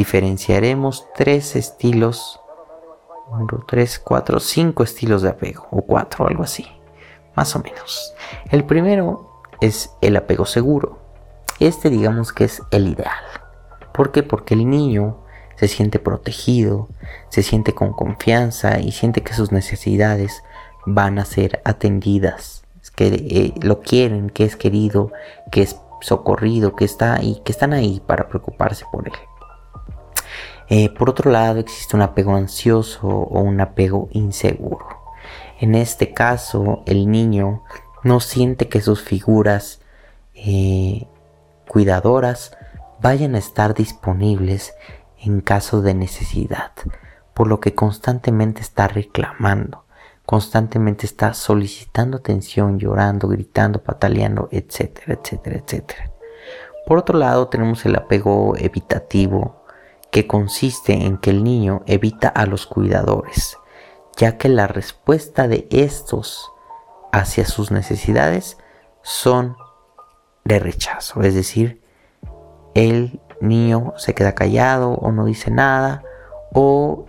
diferenciaremos 0.00 1.06
tres 1.14 1.56
estilos, 1.56 2.40
uno, 3.30 3.62
tres, 3.68 3.98
cuatro, 3.98 4.40
cinco 4.40 4.82
estilos 4.82 5.20
de 5.20 5.28
apego, 5.28 5.66
o 5.70 5.82
cuatro, 5.82 6.26
algo 6.26 6.42
así, 6.42 6.66
más 7.36 7.54
o 7.54 7.58
menos. 7.58 8.14
El 8.50 8.64
primero 8.64 9.42
es 9.60 9.94
el 10.00 10.16
apego 10.16 10.46
seguro. 10.46 10.98
Este 11.58 11.90
digamos 11.90 12.32
que 12.32 12.44
es 12.44 12.62
el 12.70 12.88
ideal. 12.88 13.24
¿Por 13.92 14.10
qué? 14.10 14.22
Porque 14.22 14.54
el 14.54 14.70
niño 14.70 15.18
se 15.56 15.68
siente 15.68 15.98
protegido, 15.98 16.88
se 17.28 17.42
siente 17.42 17.74
con 17.74 17.92
confianza 17.92 18.80
y 18.80 18.92
siente 18.92 19.20
que 19.20 19.34
sus 19.34 19.52
necesidades 19.52 20.42
van 20.86 21.18
a 21.18 21.26
ser 21.26 21.60
atendidas, 21.66 22.64
que 22.96 23.08
eh, 23.08 23.52
lo 23.60 23.80
quieren, 23.80 24.30
que 24.30 24.44
es 24.44 24.56
querido, 24.56 25.12
que 25.52 25.60
es 25.60 25.76
socorrido, 26.00 26.74
que 26.74 26.86
está 26.86 27.22
y 27.22 27.42
que 27.44 27.52
están 27.52 27.74
ahí 27.74 28.00
para 28.06 28.30
preocuparse 28.30 28.86
por 28.90 29.06
él. 29.06 29.12
Eh, 30.70 30.88
por 30.88 31.10
otro 31.10 31.32
lado, 31.32 31.58
existe 31.58 31.96
un 31.96 32.02
apego 32.02 32.36
ansioso 32.36 33.08
o 33.08 33.40
un 33.40 33.60
apego 33.60 34.08
inseguro. 34.12 34.86
En 35.58 35.74
este 35.74 36.14
caso, 36.14 36.82
el 36.86 37.10
niño 37.10 37.64
no 38.04 38.20
siente 38.20 38.68
que 38.68 38.80
sus 38.80 39.02
figuras 39.02 39.80
eh, 40.34 41.08
cuidadoras 41.68 42.56
vayan 43.00 43.34
a 43.34 43.38
estar 43.38 43.74
disponibles 43.74 44.72
en 45.18 45.40
caso 45.40 45.82
de 45.82 45.94
necesidad, 45.94 46.72
por 47.34 47.48
lo 47.48 47.60
que 47.60 47.74
constantemente 47.74 48.62
está 48.62 48.86
reclamando, 48.88 49.84
constantemente 50.24 51.04
está 51.04 51.34
solicitando 51.34 52.18
atención, 52.18 52.78
llorando, 52.78 53.28
gritando, 53.28 53.82
pataleando, 53.82 54.48
etcétera, 54.52 55.18
etcétera, 55.20 55.56
etcétera. 55.56 56.10
Por 56.86 56.98
otro 56.98 57.18
lado, 57.18 57.48
tenemos 57.48 57.84
el 57.84 57.96
apego 57.96 58.54
evitativo, 58.56 59.59
que 60.10 60.26
consiste 60.26 60.92
en 60.92 61.18
que 61.18 61.30
el 61.30 61.44
niño 61.44 61.82
evita 61.86 62.28
a 62.28 62.46
los 62.46 62.66
cuidadores, 62.66 63.56
ya 64.16 64.36
que 64.38 64.48
la 64.48 64.66
respuesta 64.66 65.48
de 65.48 65.68
estos 65.70 66.50
hacia 67.12 67.44
sus 67.46 67.70
necesidades 67.70 68.58
son 69.02 69.56
de 70.44 70.58
rechazo, 70.58 71.22
es 71.22 71.34
decir, 71.34 71.82
el 72.74 73.20
niño 73.40 73.94
se 73.96 74.14
queda 74.14 74.34
callado 74.34 74.92
o 74.92 75.12
no 75.12 75.24
dice 75.24 75.50
nada 75.50 76.02
o, 76.52 77.06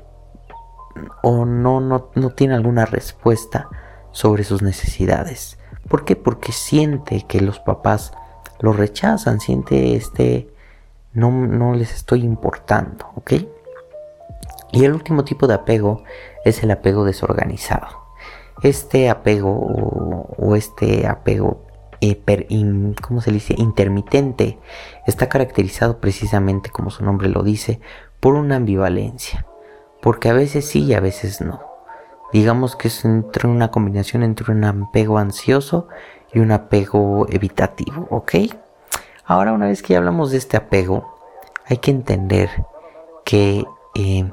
o 1.22 1.46
no, 1.46 1.82
no, 1.82 2.12
no 2.16 2.30
tiene 2.32 2.56
alguna 2.56 2.86
respuesta 2.86 3.70
sobre 4.12 4.44
sus 4.44 4.62
necesidades. 4.62 5.58
¿Por 5.88 6.06
qué? 6.06 6.16
Porque 6.16 6.52
siente 6.52 7.26
que 7.28 7.42
los 7.42 7.60
papás 7.60 8.14
lo 8.60 8.74
rechazan, 8.74 9.40
siente 9.40 9.96
este, 9.96 10.54
no, 11.14 11.74
les 11.74 11.94
estoy 11.94 12.24
importando, 12.24 13.12
¿ok? 13.16 13.34
Y 14.72 14.86
el 14.86 14.94
último 14.94 15.26
tipo 15.26 15.48
de 15.48 15.56
apego 15.56 16.04
es 16.46 16.64
el 16.64 16.72
apego 16.72 17.04
desorganizado. 17.04 17.88
Este 18.64 19.10
apego 19.10 19.52
o 19.52 20.56
este 20.56 21.08
apego 21.08 21.66
¿cómo 23.02 23.22
se 23.22 23.32
dice? 23.32 23.54
intermitente 23.58 24.60
está 25.06 25.30
caracterizado 25.30 26.00
precisamente, 26.00 26.70
como 26.70 26.90
su 26.90 27.04
nombre 27.04 27.30
lo 27.30 27.44
dice, 27.44 27.80
por 28.20 28.34
una 28.34 28.56
ambivalencia. 28.56 29.46
Porque 30.02 30.30
a 30.30 30.34
veces 30.34 30.66
sí 30.66 30.86
y 30.86 30.94
a 30.96 31.00
veces 31.00 31.42
no. 31.42 31.62
Digamos 32.34 32.76
que 32.76 32.88
es 32.88 33.06
entre 33.06 33.48
una 33.48 33.70
combinación 33.70 34.24
entre 34.24 34.52
un 34.52 34.64
apego 34.64 35.20
ansioso 35.20 35.90
y 36.34 36.40
un 36.40 36.52
apego 36.52 37.28
evitativo, 37.30 38.08
¿ok? 38.10 38.34
Ahora 39.32 39.54
una 39.54 39.68
vez 39.68 39.82
que 39.82 39.94
ya 39.94 40.00
hablamos 40.00 40.32
de 40.32 40.38
este 40.38 40.58
apego, 40.58 41.16
hay 41.66 41.78
que 41.78 41.90
entender 41.90 42.50
que 43.24 43.64
eh, 43.96 44.30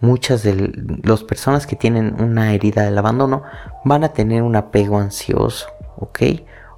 muchas 0.00 0.42
de 0.42 0.72
las 1.04 1.22
personas 1.22 1.64
que 1.64 1.76
tienen 1.76 2.20
una 2.20 2.52
herida 2.52 2.82
del 2.82 2.98
abandono 2.98 3.44
van 3.84 4.02
a 4.02 4.08
tener 4.08 4.42
un 4.42 4.56
apego 4.56 4.98
ansioso, 4.98 5.68
¿ok? 5.98 6.18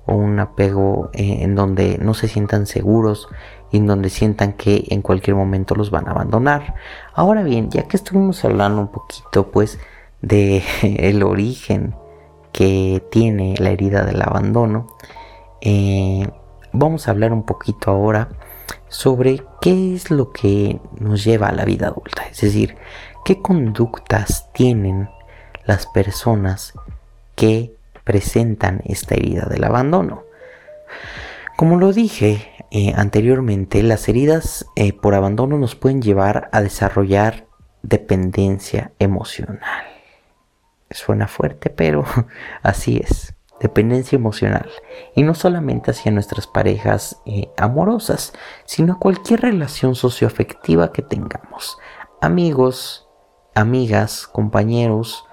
o 0.04 0.14
un 0.14 0.38
apego 0.40 1.08
eh, 1.14 1.38
en 1.40 1.54
donde 1.54 1.96
no 1.96 2.12
se 2.12 2.28
sientan 2.28 2.66
seguros 2.66 3.28
y 3.70 3.78
en 3.78 3.86
donde 3.86 4.10
sientan 4.10 4.52
que 4.52 4.84
en 4.90 5.00
cualquier 5.00 5.34
momento 5.34 5.74
los 5.74 5.90
van 5.90 6.06
a 6.06 6.10
abandonar. 6.10 6.74
Ahora 7.14 7.42
bien, 7.44 7.70
ya 7.70 7.84
que 7.84 7.96
estuvimos 7.96 8.44
hablando 8.44 8.82
un 8.82 8.88
poquito 8.88 9.50
pues 9.50 9.78
de 10.20 10.62
el 10.82 11.22
origen 11.22 11.94
que 12.52 13.02
tiene 13.10 13.54
la 13.58 13.70
herida 13.70 14.04
del 14.04 14.20
abandono, 14.20 14.86
eh, 15.62 16.28
vamos 16.72 17.08
a 17.08 17.12
hablar 17.12 17.32
un 17.32 17.44
poquito 17.44 17.90
ahora 17.90 18.28
sobre 18.88 19.42
qué 19.60 19.94
es 19.94 20.10
lo 20.10 20.32
que 20.32 20.80
nos 20.98 21.24
lleva 21.24 21.48
a 21.48 21.52
la 21.52 21.64
vida 21.64 21.88
adulta, 21.88 22.24
es 22.30 22.40
decir, 22.40 22.76
qué 23.24 23.40
conductas 23.40 24.50
tienen 24.52 25.10
las 25.64 25.86
personas 25.86 26.74
que 27.34 27.74
presentan 28.04 28.80
esta 28.84 29.14
herida 29.14 29.46
del 29.50 29.64
abandono. 29.64 30.24
Como 31.56 31.76
lo 31.76 31.92
dije 31.92 32.50
eh, 32.70 32.92
anteriormente, 32.96 33.82
las 33.82 34.08
heridas 34.08 34.66
eh, 34.76 34.92
por 34.92 35.14
abandono 35.14 35.58
nos 35.58 35.74
pueden 35.74 36.00
llevar 36.00 36.48
a 36.52 36.62
desarrollar 36.62 37.46
dependencia 37.82 38.92
emocional. 38.98 39.84
Suena 40.90 41.28
fuerte, 41.28 41.70
pero 41.70 42.04
así 42.62 42.98
es. 42.98 43.34
Dependencia 43.60 44.16
emocional. 44.16 44.70
Y 45.14 45.22
no 45.22 45.34
solamente 45.34 45.90
hacia 45.90 46.12
nuestras 46.12 46.46
parejas 46.46 47.20
eh, 47.26 47.50
amorosas, 47.56 48.32
sino 48.64 48.98
cualquier 48.98 49.40
relación 49.40 49.94
socioafectiva 49.94 50.92
que 50.92 51.02
tengamos. 51.02 51.78
Amigos, 52.20 53.08
amigas, 53.54 54.26
compañeros 54.26 55.24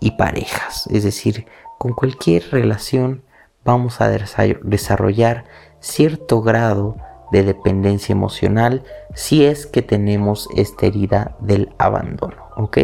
y 0.00 0.12
parejas. 0.12 0.86
Es 0.88 1.04
decir, 1.04 1.46
con 1.78 1.92
cualquier 1.92 2.50
relación 2.50 3.24
vamos 3.64 4.00
a 4.00 4.08
desarrollar 4.08 5.44
cierto 5.80 6.42
grado 6.42 6.96
de 7.32 7.42
dependencia 7.42 8.12
emocional 8.12 8.84
si 9.14 9.44
es 9.44 9.66
que 9.66 9.82
tenemos 9.82 10.48
esta 10.54 10.86
herida 10.86 11.36
del 11.40 11.74
abandono, 11.78 12.48
¿ok? 12.56 12.78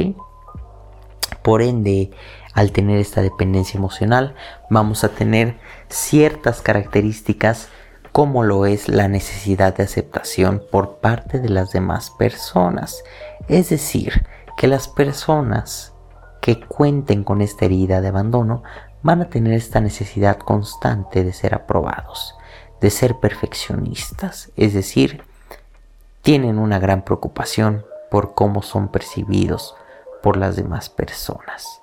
Por 1.43 1.63
ende, 1.63 2.11
al 2.55 2.73
tener 2.73 2.99
esta 2.99 3.23
dependencia 3.23 3.79
emocional, 3.79 4.35
vamos 4.69 5.05
a 5.05 5.11
tener 5.11 5.57
ciertas 5.89 6.61
características 6.61 7.69
como 8.13 8.43
lo 8.43 8.67
es 8.67 8.89
la 8.89 9.09
necesidad 9.09 9.77
de 9.77 9.85
aceptación 9.85 10.63
por 10.71 10.97
parte 10.97 11.39
de 11.39 11.49
las 11.49 11.73
demás 11.73 12.11
personas. 12.11 13.05
Es 13.49 13.71
decir, 13.71 14.27
que 14.57 14.67
las 14.67 14.89
personas 14.89 15.95
que 16.41 16.61
cuenten 16.61 17.23
con 17.23 17.41
esta 17.41 17.67
herida 17.67 18.01
de 18.01 18.09
abandono 18.09 18.63
van 19.03 19.23
a 19.23 19.31
tener 19.31 19.55
esta 19.55 19.81
necesidad 19.81 20.39
constante 20.39 21.25
de 21.25 21.33
ser 21.33 21.55
aprobados, 21.55 22.35
de 22.81 22.91
ser 22.91 23.17
perfeccionistas, 23.17 24.51
es 24.57 24.75
decir, 24.75 25.23
tienen 26.23 26.59
una 26.59 26.79
gran 26.79 27.03
preocupación 27.03 27.85
por 28.11 28.35
cómo 28.35 28.63
son 28.63 28.89
percibidos 28.89 29.75
por 30.23 30.37
las 30.37 30.57
demás 30.57 30.91
personas. 30.91 31.80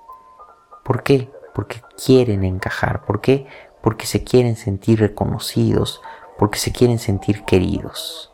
¿Por 0.88 1.02
qué? 1.02 1.30
Porque 1.54 1.82
quieren 2.02 2.44
encajar. 2.44 3.04
¿Por 3.04 3.20
qué? 3.20 3.46
Porque 3.82 4.06
se 4.06 4.24
quieren 4.24 4.56
sentir 4.56 5.00
reconocidos, 5.00 6.00
porque 6.38 6.58
se 6.58 6.72
quieren 6.72 6.98
sentir 6.98 7.44
queridos. 7.44 8.32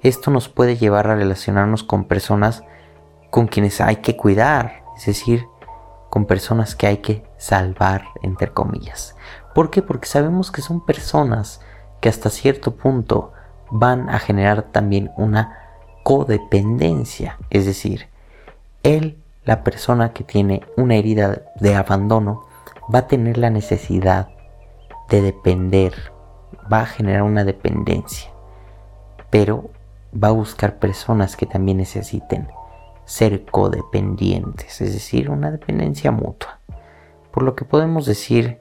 Esto 0.00 0.32
nos 0.32 0.48
puede 0.48 0.76
llevar 0.76 1.06
a 1.06 1.14
relacionarnos 1.14 1.84
con 1.84 2.06
personas 2.06 2.64
con 3.30 3.46
quienes 3.46 3.80
hay 3.80 3.98
que 3.98 4.16
cuidar, 4.16 4.82
es 4.96 5.06
decir, 5.06 5.46
con 6.08 6.26
personas 6.26 6.74
que 6.74 6.88
hay 6.88 6.96
que 6.96 7.24
salvar, 7.36 8.02
entre 8.22 8.52
comillas. 8.52 9.14
¿Por 9.54 9.70
qué? 9.70 9.80
Porque 9.80 10.08
sabemos 10.08 10.50
que 10.50 10.62
son 10.62 10.84
personas 10.84 11.60
que 12.00 12.08
hasta 12.08 12.30
cierto 12.30 12.74
punto 12.74 13.32
van 13.70 14.10
a 14.10 14.18
generar 14.18 14.62
también 14.72 15.12
una 15.16 15.68
codependencia, 16.02 17.38
es 17.48 17.64
decir, 17.64 18.08
él 18.82 19.19
la 19.44 19.64
persona 19.64 20.12
que 20.12 20.24
tiene 20.24 20.62
una 20.76 20.96
herida 20.96 21.42
de 21.56 21.74
abandono 21.74 22.46
va 22.92 23.00
a 23.00 23.06
tener 23.06 23.38
la 23.38 23.50
necesidad 23.50 24.28
de 25.08 25.22
depender, 25.22 25.94
va 26.72 26.82
a 26.82 26.86
generar 26.86 27.22
una 27.22 27.44
dependencia, 27.44 28.30
pero 29.30 29.70
va 30.12 30.28
a 30.28 30.32
buscar 30.32 30.78
personas 30.78 31.36
que 31.36 31.46
también 31.46 31.78
necesiten 31.78 32.48
ser 33.04 33.44
codependientes, 33.44 34.80
es 34.80 34.92
decir, 34.92 35.30
una 35.30 35.50
dependencia 35.50 36.12
mutua. 36.12 36.60
Por 37.32 37.42
lo 37.42 37.54
que 37.54 37.64
podemos 37.64 38.06
decir 38.06 38.58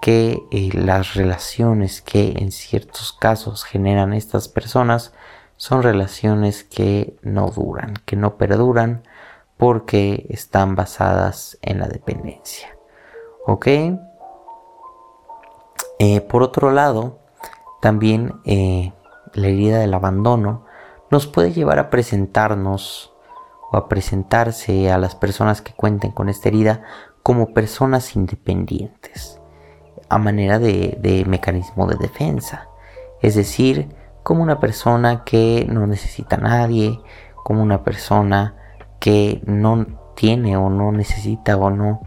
que 0.00 0.42
eh, 0.50 0.70
las 0.72 1.14
relaciones 1.14 2.02
que 2.02 2.34
en 2.38 2.50
ciertos 2.52 3.12
casos 3.12 3.64
generan 3.64 4.12
estas 4.12 4.48
personas 4.48 5.12
son 5.56 5.82
relaciones 5.82 6.64
que 6.64 7.16
no 7.22 7.48
duran, 7.48 7.94
que 8.04 8.16
no 8.16 8.36
perduran, 8.36 9.02
porque 9.56 10.26
están 10.30 10.74
basadas 10.74 11.58
en 11.62 11.78
la 11.78 11.88
dependencia. 11.88 12.76
¿Ok? 13.46 13.66
Eh, 15.98 16.20
por 16.22 16.42
otro 16.42 16.70
lado, 16.70 17.18
también 17.80 18.40
eh, 18.44 18.92
la 19.32 19.48
herida 19.48 19.78
del 19.78 19.94
abandono 19.94 20.64
nos 21.10 21.26
puede 21.26 21.52
llevar 21.52 21.78
a 21.78 21.90
presentarnos 21.90 23.12
o 23.70 23.76
a 23.76 23.88
presentarse 23.88 24.90
a 24.90 24.98
las 24.98 25.14
personas 25.14 25.62
que 25.62 25.72
cuenten 25.72 26.10
con 26.10 26.28
esta 26.28 26.48
herida 26.48 26.82
como 27.22 27.54
personas 27.54 28.16
independientes, 28.16 29.40
a 30.08 30.18
manera 30.18 30.58
de, 30.58 30.98
de 31.00 31.24
mecanismo 31.24 31.86
de 31.86 31.96
defensa. 31.96 32.68
Es 33.22 33.34
decir, 33.34 33.94
como 34.22 34.42
una 34.42 34.58
persona 34.58 35.24
que 35.24 35.66
no 35.68 35.86
necesita 35.86 36.36
a 36.36 36.40
nadie, 36.40 37.00
como 37.44 37.62
una 37.62 37.84
persona 37.84 38.56
que 39.04 39.42
no 39.44 39.84
tiene 40.14 40.56
o 40.56 40.70
no 40.70 40.90
necesita 40.90 41.58
o 41.58 41.68
no 41.68 42.00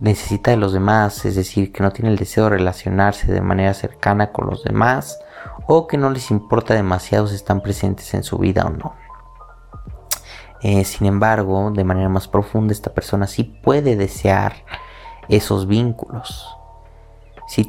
necesita 0.00 0.50
de 0.50 0.56
los 0.56 0.72
demás, 0.72 1.24
es 1.24 1.36
decir, 1.36 1.70
que 1.70 1.80
no 1.80 1.92
tiene 1.92 2.10
el 2.10 2.16
deseo 2.16 2.42
de 2.42 2.50
relacionarse 2.50 3.32
de 3.32 3.40
manera 3.40 3.72
cercana 3.72 4.32
con 4.32 4.48
los 4.48 4.64
demás 4.64 5.20
o 5.68 5.86
que 5.86 5.96
no 5.96 6.10
les 6.10 6.32
importa 6.32 6.74
demasiado 6.74 7.28
si 7.28 7.36
están 7.36 7.60
presentes 7.60 8.12
en 8.14 8.24
su 8.24 8.36
vida 8.36 8.64
o 8.66 8.70
no. 8.70 8.96
Eh, 10.60 10.84
sin 10.84 11.06
embargo, 11.06 11.70
de 11.70 11.84
manera 11.84 12.08
más 12.08 12.26
profunda, 12.26 12.72
esta 12.72 12.92
persona 12.92 13.28
sí 13.28 13.44
puede 13.44 13.94
desear 13.94 14.54
esos 15.28 15.68
vínculos. 15.68 16.48
Sí 17.46 17.64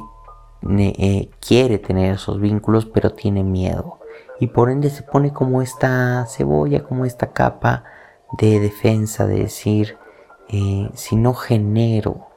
eh, 0.76 1.30
quiere 1.38 1.78
tener 1.78 2.16
esos 2.16 2.40
vínculos, 2.40 2.84
pero 2.84 3.12
tiene 3.12 3.44
miedo. 3.44 4.00
Y 4.40 4.48
por 4.48 4.70
ende 4.70 4.90
se 4.90 5.04
pone 5.04 5.32
como 5.32 5.62
esta 5.62 6.26
cebolla, 6.26 6.82
como 6.82 7.04
esta 7.04 7.28
capa 7.28 7.84
de 8.32 8.60
defensa, 8.60 9.26
de 9.26 9.40
decir, 9.40 9.98
eh, 10.48 10.90
si 10.94 11.16
no 11.16 11.34
genero, 11.34 12.28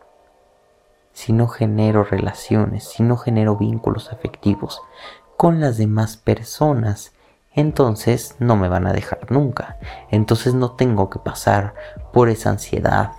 si 1.13 1.33
no 1.33 1.47
genero 1.47 2.03
relaciones, 2.03 2.83
si 2.83 3.03
no 3.03 3.17
genero 3.17 3.55
vínculos 3.57 4.11
afectivos 4.11 4.81
con 5.37 5.59
las 5.59 5.77
demás 5.77 6.17
personas, 6.17 7.13
entonces 7.55 8.35
no 8.39 8.55
me 8.55 8.67
van 8.67 8.87
a 8.87 8.93
dejar 8.93 9.31
nunca. 9.31 9.77
Entonces 10.09 10.53
no 10.53 10.71
tengo 10.71 11.09
que 11.09 11.19
pasar 11.19 11.75
por 12.11 12.29
esa 12.29 12.49
ansiedad, 12.49 13.11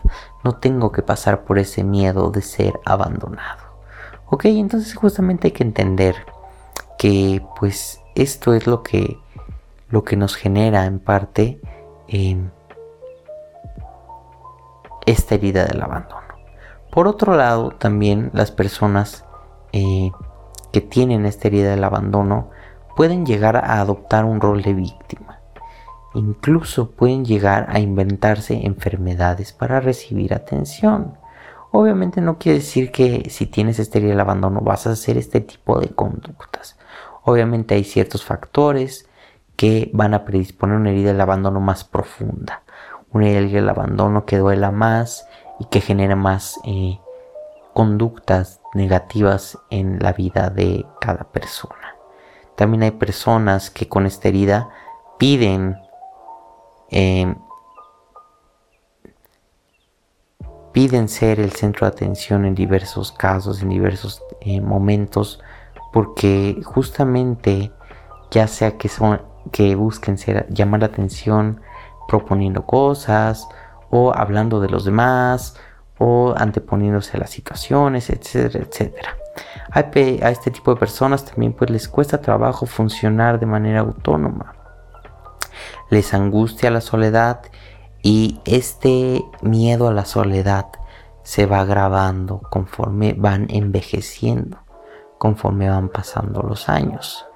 no 0.42 0.56
tengo 0.56 0.90
que 0.92 1.02
pasar 1.02 1.44
por 1.44 1.58
ese 1.58 1.84
miedo 1.84 2.30
de 2.30 2.42
ser 2.42 2.80
abandonado. 2.84 3.62
Ok, 4.26 4.46
entonces 4.46 4.94
justamente 4.94 5.48
hay 5.48 5.52
que 5.52 5.62
entender 5.62 6.16
que 6.98 7.44
pues 7.58 8.00
esto 8.14 8.54
es 8.54 8.66
lo 8.66 8.82
que, 8.82 9.18
lo 9.88 10.02
que 10.02 10.16
nos 10.16 10.34
genera 10.34 10.87
en 10.87 10.98
parte 10.98 11.60
eh, 12.08 12.37
esta 15.06 15.34
herida 15.34 15.64
del 15.64 15.82
abandono. 15.82 16.22
Por 16.90 17.08
otro 17.08 17.34
lado, 17.34 17.70
también 17.70 18.30
las 18.34 18.52
personas 18.52 19.24
eh, 19.72 20.12
que 20.72 20.80
tienen 20.80 21.26
esta 21.26 21.48
herida 21.48 21.70
del 21.70 21.84
abandono 21.84 22.50
pueden 22.96 23.26
llegar 23.26 23.56
a 23.56 23.80
adoptar 23.80 24.24
un 24.24 24.40
rol 24.40 24.62
de 24.62 24.74
víctima. 24.74 25.40
Incluso 26.14 26.92
pueden 26.92 27.24
llegar 27.24 27.66
a 27.70 27.80
inventarse 27.80 28.64
enfermedades 28.64 29.52
para 29.52 29.80
recibir 29.80 30.32
atención. 30.32 31.18
Obviamente 31.72 32.20
no 32.20 32.38
quiere 32.38 32.60
decir 32.60 32.92
que 32.92 33.28
si 33.30 33.46
tienes 33.46 33.80
esta 33.80 33.98
herida 33.98 34.10
del 34.10 34.20
abandono 34.20 34.60
vas 34.60 34.86
a 34.86 34.92
hacer 34.92 35.18
este 35.18 35.40
tipo 35.40 35.80
de 35.80 35.88
conductas. 35.88 36.78
Obviamente 37.24 37.74
hay 37.74 37.82
ciertos 37.82 38.24
factores 38.24 39.08
que 39.56 39.90
van 39.92 40.14
a 40.14 40.24
predisponer 40.24 40.76
una 40.76 40.90
herida 40.90 41.08
del 41.08 41.20
abandono 41.20 41.58
más 41.58 41.82
profunda 41.82 42.62
una 43.14 43.29
herida 43.29 43.61
del 43.61 43.68
abandono 43.70 44.27
que 44.27 44.38
duela 44.38 44.70
más 44.70 45.27
y 45.59 45.64
que 45.66 45.81
genera 45.81 46.16
más 46.16 46.61
eh, 46.64 46.98
conductas 47.72 48.61
negativas 48.74 49.59
en 49.70 49.98
la 50.00 50.12
vida 50.12 50.50
de 50.50 50.85
cada 51.00 51.24
persona. 51.24 51.96
También 52.57 52.83
hay 52.83 52.90
personas 52.90 53.70
que 53.70 53.88
con 53.88 54.05
esta 54.05 54.29
herida 54.29 54.68
piden 55.18 55.79
em, 56.90 57.37
piden 60.72 61.09
ser 61.09 61.38
el 61.38 61.53
centro 61.53 61.87
de 61.87 61.92
atención 61.92 62.44
en 62.44 62.57
diversos 62.57 63.12
casos, 63.12 63.62
en 63.62 63.68
diversos 63.68 64.22
eh, 64.40 64.61
momentos, 64.61 65.40
porque 65.92 66.61
justamente 66.64 67.72
ya 68.33 68.48
sea 68.48 68.77
que 68.77 68.88
son 68.88 69.22
que 69.53 69.77
busquen 69.77 70.18
ser, 70.18 70.48
llamar 70.50 70.81
la 70.81 70.87
atención, 70.87 71.61
proponiendo 72.08 72.66
cosas 72.66 73.48
o 73.90 74.12
hablando 74.14 74.60
de 74.60 74.68
los 74.68 74.84
demás 74.84 75.56
o 75.98 76.34
anteponiéndose 76.36 77.16
a 77.16 77.20
las 77.20 77.30
situaciones, 77.30 78.10
etcétera, 78.10 78.64
etcétera. 78.64 79.16
A 79.72 80.30
este 80.30 80.50
tipo 80.50 80.72
de 80.72 80.80
personas 80.80 81.24
también 81.24 81.52
pues 81.52 81.70
les 81.70 81.88
cuesta 81.88 82.20
trabajo 82.20 82.66
funcionar 82.66 83.40
de 83.40 83.46
manera 83.46 83.80
autónoma. 83.80 84.54
Les 85.90 86.14
angustia 86.14 86.70
la 86.70 86.80
soledad 86.80 87.42
y 88.02 88.40
este 88.44 89.24
miedo 89.42 89.88
a 89.88 89.92
la 89.92 90.04
soledad 90.04 90.66
se 91.22 91.46
va 91.46 91.60
agravando 91.60 92.40
conforme 92.50 93.14
van 93.14 93.46
envejeciendo, 93.48 94.58
conforme 95.18 95.68
van 95.68 95.88
pasando 95.88 96.42
los 96.42 96.68
años. 96.68 97.26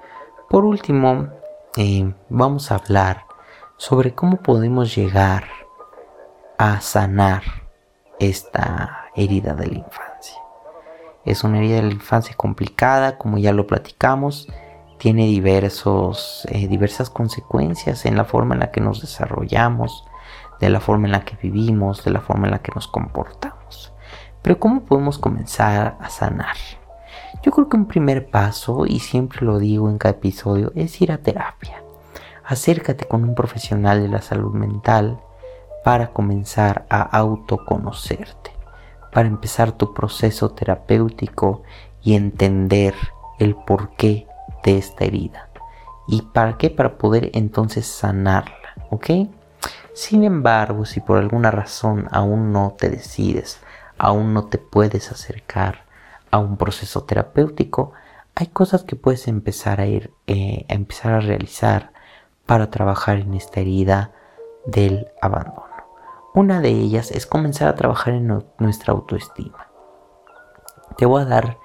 Por 0.49 0.63
último, 0.63 1.29
eh, 1.75 2.13
vamos 2.29 2.71
a 2.71 2.75
hablar 2.75 3.25
sobre 3.79 4.13
cómo 4.13 4.41
podemos 4.41 4.93
llegar 4.93 5.45
a 6.57 6.81
sanar 6.81 7.43
esta 8.19 9.05
herida 9.15 9.53
de 9.53 9.67
la 9.67 9.77
infancia. 9.77 10.37
Es 11.23 11.45
una 11.45 11.59
herida 11.59 11.77
de 11.77 11.83
la 11.83 11.93
infancia 11.93 12.35
complicada, 12.35 13.17
como 13.17 13.37
ya 13.37 13.53
lo 13.53 13.67
platicamos, 13.67 14.49
tiene 14.97 15.27
diversos, 15.27 16.45
eh, 16.49 16.67
diversas 16.67 17.09
consecuencias 17.09 18.05
en 18.05 18.17
la 18.17 18.25
forma 18.25 18.53
en 18.53 18.59
la 18.59 18.71
que 18.71 18.81
nos 18.81 18.99
desarrollamos, 18.99 20.05
de 20.59 20.69
la 20.69 20.81
forma 20.81 21.05
en 21.05 21.13
la 21.13 21.23
que 21.23 21.37
vivimos, 21.37 22.03
de 22.03 22.11
la 22.11 22.19
forma 22.19 22.47
en 22.47 22.51
la 22.51 22.59
que 22.59 22.73
nos 22.75 22.89
comportamos. 22.89 23.93
Pero 24.41 24.59
¿cómo 24.59 24.81
podemos 24.81 25.17
comenzar 25.17 25.95
a 26.01 26.09
sanar? 26.09 26.57
Yo 27.43 27.53
creo 27.53 27.69
que 27.69 27.77
un 27.77 27.87
primer 27.87 28.29
paso, 28.29 28.85
y 28.85 28.99
siempre 28.99 29.45
lo 29.45 29.57
digo 29.57 29.89
en 29.89 29.97
cada 29.97 30.15
episodio, 30.15 30.73
es 30.75 31.01
ir 31.01 31.13
a 31.13 31.19
terapia. 31.19 31.81
Acércate 32.49 33.05
con 33.05 33.23
un 33.23 33.35
profesional 33.35 34.01
de 34.01 34.07
la 34.07 34.23
salud 34.23 34.55
mental 34.55 35.19
para 35.83 36.13
comenzar 36.13 36.87
a 36.89 37.03
autoconocerte, 37.03 38.49
para 39.11 39.27
empezar 39.27 39.73
tu 39.73 39.93
proceso 39.93 40.49
terapéutico 40.49 41.61
y 42.01 42.15
entender 42.15 42.95
el 43.37 43.53
porqué 43.53 44.25
de 44.63 44.79
esta 44.79 45.05
herida. 45.05 45.49
¿Y 46.07 46.23
para 46.23 46.57
qué? 46.57 46.71
Para 46.71 46.97
poder 46.97 47.29
entonces 47.35 47.85
sanarla, 47.85 48.73
¿ok? 48.89 49.11
Sin 49.93 50.23
embargo, 50.23 50.85
si 50.85 51.01
por 51.01 51.19
alguna 51.19 51.51
razón 51.51 52.07
aún 52.09 52.51
no 52.51 52.75
te 52.75 52.89
decides, 52.89 53.59
aún 53.99 54.33
no 54.33 54.45
te 54.45 54.57
puedes 54.57 55.11
acercar 55.11 55.85
a 56.31 56.39
un 56.39 56.57
proceso 56.57 57.03
terapéutico, 57.03 57.91
hay 58.33 58.47
cosas 58.47 58.81
que 58.81 58.95
puedes 58.95 59.27
empezar 59.27 59.79
a 59.81 59.85
ir, 59.85 60.11
eh, 60.25 60.65
a 60.67 60.73
empezar 60.73 61.13
a 61.13 61.19
realizar 61.19 61.98
para 62.49 62.71
trabajar 62.71 63.19
en 63.19 63.35
esta 63.35 63.59
herida 63.59 64.11
del 64.65 65.11
abandono. 65.21 65.69
Una 66.33 66.61
de 66.61 66.69
ellas 66.69 67.11
es 67.11 67.27
comenzar 67.27 67.67
a 67.67 67.75
trabajar 67.75 68.15
en 68.15 68.43
nuestra 68.57 68.91
autoestima. 68.91 69.67
Te 70.97 71.05
voy 71.05 71.21
a 71.21 71.25
dar 71.25 71.59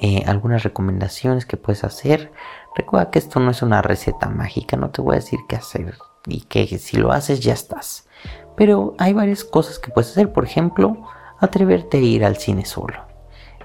eh, 0.00 0.24
algunas 0.26 0.64
recomendaciones 0.64 1.46
que 1.46 1.56
puedes 1.56 1.84
hacer. 1.84 2.32
Recuerda 2.74 3.12
que 3.12 3.20
esto 3.20 3.38
no 3.38 3.52
es 3.52 3.62
una 3.62 3.80
receta 3.80 4.28
mágica, 4.28 4.76
no 4.76 4.90
te 4.90 5.02
voy 5.02 5.12
a 5.12 5.20
decir 5.20 5.38
qué 5.48 5.54
hacer 5.54 5.94
y 6.26 6.40
que 6.40 6.66
si 6.78 6.96
lo 6.96 7.12
haces 7.12 7.38
ya 7.38 7.52
estás. 7.52 8.08
Pero 8.56 8.96
hay 8.98 9.12
varias 9.12 9.44
cosas 9.44 9.78
que 9.78 9.92
puedes 9.92 10.10
hacer, 10.10 10.32
por 10.32 10.44
ejemplo, 10.44 10.96
atreverte 11.38 11.98
a 11.98 12.00
ir 12.00 12.24
al 12.24 12.38
cine 12.38 12.64
solo. 12.64 13.06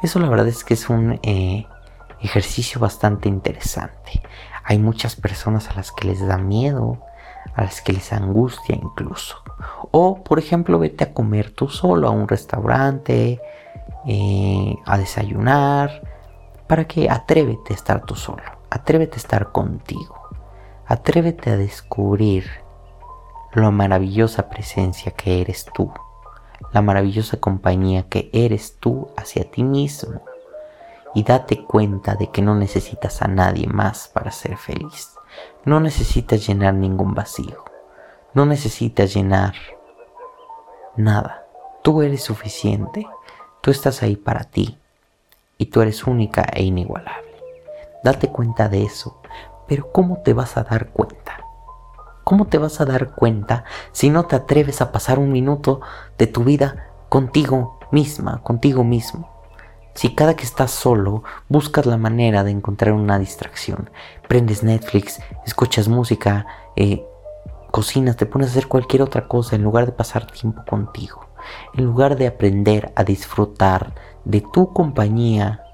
Eso 0.04 0.20
la 0.20 0.30
verdad 0.30 0.48
es 0.48 0.64
que 0.64 0.76
es 0.76 0.88
un 0.88 1.20
eh, 1.24 1.66
ejercicio 2.22 2.80
bastante 2.80 3.28
interesante. 3.28 4.22
Hay 4.70 4.78
muchas 4.78 5.16
personas 5.16 5.72
a 5.72 5.74
las 5.74 5.92
que 5.92 6.06
les 6.06 6.24
da 6.24 6.38
miedo, 6.38 7.00
a 7.56 7.64
las 7.64 7.82
que 7.82 7.92
les 7.92 8.14
angustia 8.14 8.76
incluso. 8.76 9.38
O, 9.90 10.24
por 10.24 10.38
ejemplo, 10.38 10.78
vete 10.78 11.06
a 11.06 11.12
comer 11.12 11.50
tú 11.50 11.70
solo 11.70 12.08
a 12.08 12.12
un 12.12 12.28
restaurante, 12.28 13.42
eh, 14.06 14.76
a 14.86 15.00
desayunar, 15.00 16.04
para 16.68 16.86
que 16.86 17.10
atrévete 17.10 17.74
a 17.74 17.76
estar 17.78 18.06
tú 18.06 18.14
solo, 18.14 18.44
atrévete 18.70 19.16
a 19.16 19.18
estar 19.18 19.52
contigo. 19.52 20.16
Atrévete 20.86 21.50
a 21.50 21.58
descubrir 21.58 22.46
la 23.54 23.72
maravillosa 23.72 24.50
presencia 24.50 25.14
que 25.14 25.42
eres 25.42 25.66
tú, 25.74 25.92
la 26.74 26.84
maravillosa 26.84 27.38
compañía 27.40 28.04
que 28.08 28.30
eres 28.34 28.78
tú 28.80 29.08
hacia 29.18 29.50
ti 29.50 29.64
mismo 29.64 30.22
y 31.14 31.24
date 31.24 31.64
cuenta 31.66 32.16
de 32.16 32.30
que 32.30 32.42
no 32.42 32.56
necesitas 32.56 33.22
a 33.22 33.28
nadie 33.28 33.68
más 33.68 34.08
para 34.08 34.32
ser 34.32 34.58
feliz. 34.58 35.16
No 35.66 35.80
necesitas 35.80 36.46
llenar 36.46 36.74
ningún 36.74 37.14
vacío. 37.14 37.64
No 38.34 38.46
necesitas 38.46 39.14
llenar 39.14 39.54
nada. 40.96 41.46
Tú 41.82 42.02
eres 42.02 42.24
suficiente. 42.24 43.08
Tú 43.62 43.72
estás 43.72 44.04
ahí 44.04 44.16
para 44.16 44.44
ti. 44.44 44.78
Y 45.58 45.68
tú 45.68 45.82
eres 45.82 46.06
única 46.06 46.44
e 46.54 46.64
inigualable. 46.64 47.30
Date 48.04 48.30
cuenta 48.30 48.70
de 48.70 48.84
eso 48.84 49.20
pero 49.70 49.92
¿cómo 49.92 50.18
te 50.18 50.34
vas 50.34 50.58
a 50.58 50.64
dar 50.64 50.90
cuenta? 50.90 51.46
¿Cómo 52.24 52.48
te 52.48 52.58
vas 52.58 52.82
a 52.82 52.86
dar 52.86 53.12
cuenta 53.12 53.66
si 53.92 54.10
no 54.10 54.26
te 54.26 54.36
atreves 54.36 54.82
a 54.82 54.92
pasar 54.92 55.20
un 55.20 55.32
minuto 55.32 55.80
de 56.18 56.26
tu 56.26 56.44
vida 56.44 56.88
contigo 57.08 57.78
misma, 57.92 58.42
contigo 58.42 58.84
mismo? 58.84 59.29
Si 60.00 60.16
cada 60.16 60.38
que 60.38 60.46
estás 60.46 60.72
solo 60.72 61.24
buscas 61.50 61.86
la 61.86 61.98
manera 61.98 62.46
de 62.46 62.52
encontrar 62.52 62.94
una 62.94 63.20
distracción, 63.20 63.90
prendes 64.30 64.64
Netflix, 64.64 65.20
escuchas 65.46 65.90
música, 65.90 66.46
eh, 66.78 67.06
cocinas, 67.70 68.16
te 68.16 68.26
pones 68.26 68.48
a 68.48 68.52
hacer 68.52 68.70
cualquier 68.70 69.02
otra 69.02 69.28
cosa 69.28 69.58
en 69.58 69.64
lugar 69.64 69.86
de 69.86 69.92
pasar 69.92 70.32
tiempo 70.32 70.64
contigo, 70.64 71.28
en 71.74 71.84
lugar 71.84 72.16
de 72.16 72.28
aprender 72.28 72.94
a 72.96 73.04
disfrutar 73.04 73.94
de 74.24 74.40
tu 74.40 74.72
compañía. 74.72 75.66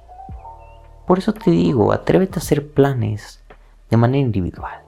Por 1.05 1.19
eso 1.19 1.31
te 1.31 1.51
digo, 1.51 1.91
atrévete 1.91 2.39
a 2.39 2.41
hacer 2.41 2.73
planes, 2.73 3.43
de 3.91 3.97
manera 3.97 4.25
individual. 4.25 4.81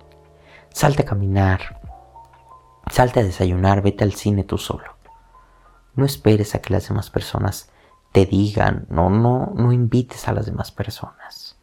Salte 0.69 1.04
a 1.04 1.06
caminar, 1.06 1.80
salte 2.89 3.19
a 3.19 3.23
desayunar, 3.23 3.84
vete 3.84 4.04
al 4.04 4.13
cine 4.13 4.43
tú 4.43 4.58
solo. 4.58 4.97
No 5.93 6.06
esperes 6.06 6.56
a 6.56 6.60
que 6.60 6.73
las 6.73 6.88
demás 6.88 7.12
personas 7.12 7.69
te 8.17 8.25
digan, 8.25 8.88
no, 8.89 9.12
no, 9.12 9.53
no 9.53 9.71
invites 9.71 10.27
a 10.27 10.34
las 10.34 10.47
demás 10.47 10.71
personas. 10.71 11.56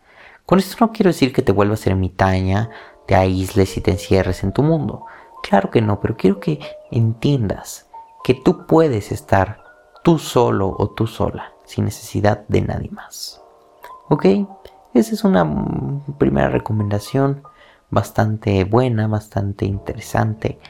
Con 0.47 0.61
esto 0.61 0.77
no 0.79 0.93
quiero 0.93 1.09
decir 1.09 1.33
que 1.33 1.43
te 1.43 1.51
vuelvas 1.51 1.85
ermitaña, 1.85 2.71
te 3.09 3.17
aísles 3.17 3.77
y 3.77 3.81
te 3.81 3.91
encierres 3.91 4.45
en 4.45 4.53
tu 4.53 4.63
mundo. 4.63 5.05
Claro 5.43 5.73
que 5.73 5.83
no, 5.83 5.99
pero 5.99 6.17
quiero 6.17 6.39
que 6.39 6.61
entiendas 6.93 7.89
que 8.23 8.35
tú 8.35 8.69
puedes 8.69 9.11
estar 9.11 9.65
tú 10.05 10.21
solo 10.21 10.77
o 10.79 10.91
tú 10.91 11.09
sola, 11.09 11.55
sin 11.65 11.87
necesidad 11.87 12.45
de 12.47 12.61
nadie 12.63 12.91
más. 12.93 13.43
¿Ok? 14.09 14.25
Esa 14.95 15.13
es 15.13 15.25
una 15.25 15.45
primera 16.19 16.51
recomendación 16.51 17.43
bastante 17.91 18.63
buena, 18.63 19.09
bastante 19.09 19.65
interesante. 19.65 20.61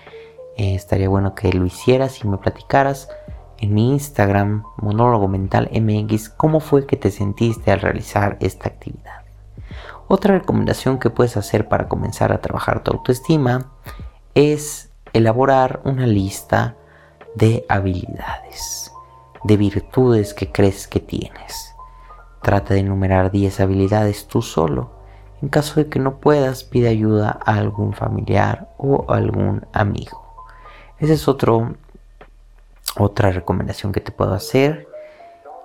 Eh, 0.57 0.77
estaría 0.77 1.11
bueno 1.11 1.35
que 1.35 1.53
lo 1.53 1.67
hicieras 1.67 2.25
y 2.25 2.27
me 2.27 2.39
platicaras 2.39 3.11
en 3.65 3.75
mi 3.75 3.91
Instagram, 3.93 4.65
monólogo 4.77 5.27
mental 5.27 5.71
MX, 5.73 6.29
cómo 6.29 6.61
fue 6.61 6.87
que 6.87 6.97
te 6.97 7.11
sentiste 7.11 7.73
al 7.73 7.81
realizar 7.81 8.37
esta 8.41 8.69
actividad. 8.69 9.23
Otra 10.07 10.39
recomendación 10.39 10.99
que 10.99 11.11
puedes 11.11 11.37
hacer 11.37 11.67
para 11.69 11.89
comenzar 11.89 12.31
a 12.33 12.41
trabajar 12.41 12.83
tu 12.83 12.93
autoestima 12.93 13.73
es 14.35 14.91
elaborar 15.15 15.81
una 15.85 16.07
lista 16.07 16.77
de 17.35 17.65
habilidades, 17.69 18.93
de 19.45 19.57
virtudes 19.57 20.35
que 20.35 20.53
crees 20.53 20.87
que 20.87 21.01
tienes. 21.01 21.75
Trata 22.43 22.75
de 22.75 22.81
enumerar 22.81 23.31
10 23.31 23.61
habilidades 23.61 24.29
tú 24.29 24.43
solo. 24.43 24.91
En 25.41 25.49
caso 25.49 25.81
de 25.81 25.89
que 25.89 25.99
no 25.99 26.19
puedas, 26.19 26.65
pide 26.65 26.89
ayuda 26.89 27.39
a 27.45 27.55
algún 27.57 27.95
familiar 27.95 28.75
o 28.77 29.07
algún 29.09 29.67
amigo. 29.73 30.23
Esa 30.99 31.15
es 31.15 31.27
otro, 31.29 31.77
otra 32.97 33.31
recomendación 33.31 33.93
que 33.93 34.01
te 34.01 34.13
puedo 34.13 34.35
hacer. 34.35 34.89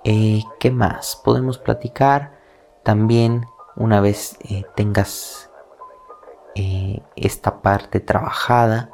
Eh, 0.04 0.42
¿Qué 0.58 0.70
más? 0.70 1.20
Podemos 1.22 1.58
platicar 1.58 2.38
también 2.82 3.46
una 3.76 4.00
vez 4.00 4.36
eh, 4.48 4.64
tengas 4.74 5.50
eh, 6.54 7.00
esta 7.16 7.62
parte 7.62 8.00
trabajada, 8.00 8.90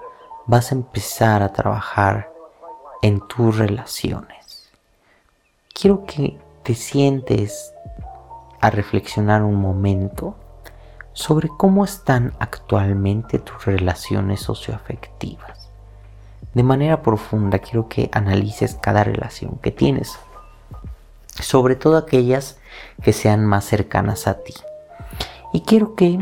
vas 0.47 0.73
a 0.73 0.75
empezar 0.75 1.43
a 1.43 1.53
trabajar 1.53 2.33
en 3.03 3.21
tus 3.27 3.57
relaciones. 3.57 4.71
Quiero 5.73 6.05
que 6.05 6.39
te 6.62 6.75
sientes 6.75 7.73
a 8.61 8.71
reflexionar 8.71 9.43
un 9.43 9.57
momento 9.57 10.37
sobre 11.12 11.49
cómo 11.49 11.85
están 11.85 12.35
actualmente 12.39 13.39
tus 13.39 13.65
relaciones 13.65 14.41
socioafectivas. 14.41 15.56
De 16.57 16.62
manera 16.62 17.03
profunda 17.03 17.59
quiero 17.59 17.87
que 17.87 18.09
analices 18.14 18.77
cada 18.81 19.05
relación 19.05 19.59
que 19.59 19.71
tienes, 19.71 20.19
sobre 21.38 21.77
todo 21.77 21.99
aquellas 21.99 22.57
que 23.03 23.12
sean 23.12 23.45
más 23.45 23.66
cercanas 23.66 24.27
a 24.27 24.38
ti. 24.38 24.55
Y 25.53 25.61
quiero 25.61 25.95
que 25.95 26.19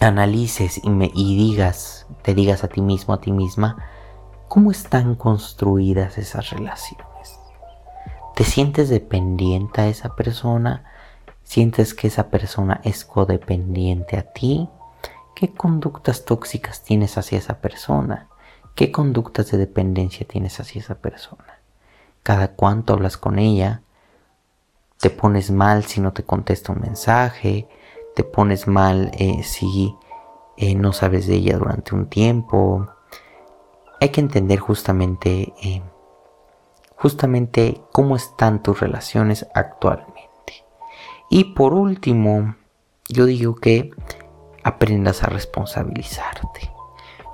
analices 0.00 0.80
y, 0.84 1.36
digas, 1.36 2.06
te 2.22 2.34
digas 2.34 2.62
a 2.62 2.68
ti 2.68 2.80
mismo, 2.80 3.14
a 3.14 3.20
ti 3.20 3.32
misma, 3.32 3.84
cómo 4.46 4.70
están 4.70 5.16
construidas 5.16 6.16
esas 6.16 6.50
relaciones 6.50 7.40
¿Te 8.36 8.44
sientes 8.44 8.90
dependiente 8.90 9.80
a 9.80 9.88
esa 9.88 10.14
persona? 10.14 10.84
¿Sientes 11.42 11.94
que 11.94 12.06
esa 12.06 12.28
persona 12.30 12.80
es 12.84 13.04
codependiente 13.04 14.16
a 14.16 14.22
ti? 14.22 14.68
¿Qué 15.34 15.52
conductas 15.52 16.24
tóxicas 16.24 16.84
tienes 16.84 17.18
hacia 17.18 17.38
esa 17.38 17.60
persona? 17.60 18.28
¿Qué 18.78 18.92
conductas 18.92 19.50
de 19.50 19.58
dependencia 19.58 20.24
tienes 20.24 20.60
hacia 20.60 20.80
esa 20.80 20.94
persona? 21.00 21.58
Cada 22.22 22.52
cuánto 22.54 22.92
hablas 22.92 23.16
con 23.16 23.40
ella, 23.40 23.82
te 25.00 25.10
pones 25.10 25.50
mal 25.50 25.82
si 25.82 26.00
no 26.00 26.12
te 26.12 26.22
contesta 26.22 26.70
un 26.70 26.82
mensaje, 26.82 27.66
te 28.14 28.22
pones 28.22 28.68
mal 28.68 29.10
eh, 29.18 29.42
si 29.42 29.96
eh, 30.56 30.76
no 30.76 30.92
sabes 30.92 31.26
de 31.26 31.34
ella 31.34 31.58
durante 31.58 31.96
un 31.96 32.08
tiempo. 32.08 32.86
Hay 34.00 34.10
que 34.10 34.20
entender 34.20 34.60
justamente 34.60 35.52
eh, 35.60 35.82
justamente 36.94 37.82
cómo 37.90 38.14
están 38.14 38.62
tus 38.62 38.78
relaciones 38.78 39.48
actualmente. 39.54 40.64
Y 41.28 41.52
por 41.54 41.74
último, 41.74 42.54
yo 43.08 43.24
digo 43.24 43.56
que 43.56 43.90
aprendas 44.62 45.24
a 45.24 45.26
responsabilizarte. 45.26 46.77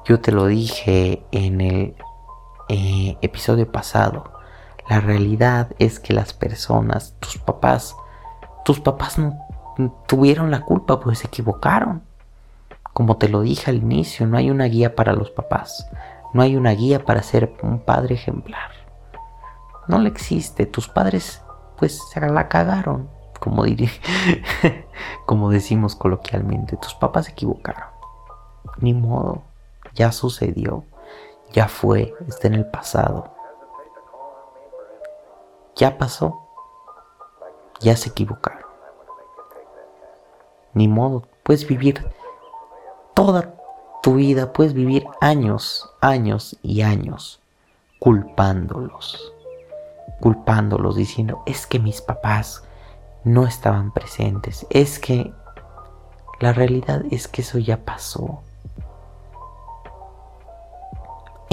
Yo 0.05 0.21
te 0.21 0.33
lo 0.33 0.47
dije 0.47 1.25
en 1.33 1.61
el 1.61 1.97
eh, 2.69 3.17
episodio 3.23 3.71
pasado. 3.71 4.33
La 4.89 5.01
realidad 5.01 5.71
es 5.79 5.99
que 5.99 6.13
las 6.13 6.33
personas, 6.33 7.15
tus 7.21 7.39
papás, 7.39 7.97
tus 8.65 8.81
papás 8.81 9.19
no 9.19 9.39
tuvieron 10.07 10.51
la 10.51 10.61
culpa, 10.61 11.01
pues 11.01 11.21
se 11.21 11.27
equivocaron. 11.27 12.03
Como 12.93 13.17
te 13.17 13.29
lo 13.29 13.41
dije 13.41 13.71
al 13.71 13.79
inicio, 13.79 14.27
no 14.27 14.37
hay 14.37 14.51
una 14.51 14.67
guía 14.67 14.95
para 14.95 15.15
los 15.15 15.31
papás. 15.31 15.89
No 16.33 16.43
hay 16.43 16.57
una 16.57 16.73
guía 16.73 17.05
para 17.05 17.23
ser 17.23 17.55
un 17.63 17.81
padre 17.81 18.15
ejemplar 18.15 18.85
no 19.87 19.99
le 19.99 20.09
existe. 20.09 20.67
Tus 20.67 20.89
padres 20.89 21.43
pues 21.79 22.01
se 22.13 22.21
la 22.21 22.49
cagaron, 22.49 23.09
como 23.41 23.65
diría, 23.65 23.91
como 25.27 25.51
decimos 25.51 25.97
coloquialmente. 25.97 26.77
Tus 26.77 26.95
papás 26.95 27.27
se 27.27 27.33
equivocaron. 27.33 27.89
Ni 28.79 28.95
modo, 28.95 29.43
ya 29.95 30.13
sucedió, 30.13 30.85
ya 31.53 31.69
fue, 31.69 32.15
está 32.29 32.49
en 32.49 32.55
el 32.55 32.67
pasado. 32.67 33.31
Ya 35.77 35.99
pasó, 35.99 36.43
ya 37.81 37.97
se 37.97 38.11
equivocaron. 38.11 38.65
Ni 40.73 40.89
modo, 40.89 41.23
puedes 41.43 41.67
vivir 41.67 42.05
toda 43.15 43.55
tu 44.03 44.17
vida, 44.17 44.53
puedes 44.53 44.75
vivir 44.75 45.07
años, 45.21 45.91
años 46.01 46.57
y 46.63 46.83
años 46.83 47.41
culpándolos 47.99 49.35
culpándolos, 50.25 50.97
diciendo, 50.97 51.43
es 51.45 51.67
que 51.67 51.79
mis 51.79 52.01
papás 52.01 52.63
no 53.25 53.47
estaban 53.47 53.93
presentes, 53.93 54.67
es 54.71 54.99
que 54.99 55.35
la 56.41 56.55
realidad 56.55 57.03
es 57.11 57.29
que 57.29 57.43
eso 57.43 57.59
ya 57.59 57.85
pasó. 57.85 58.41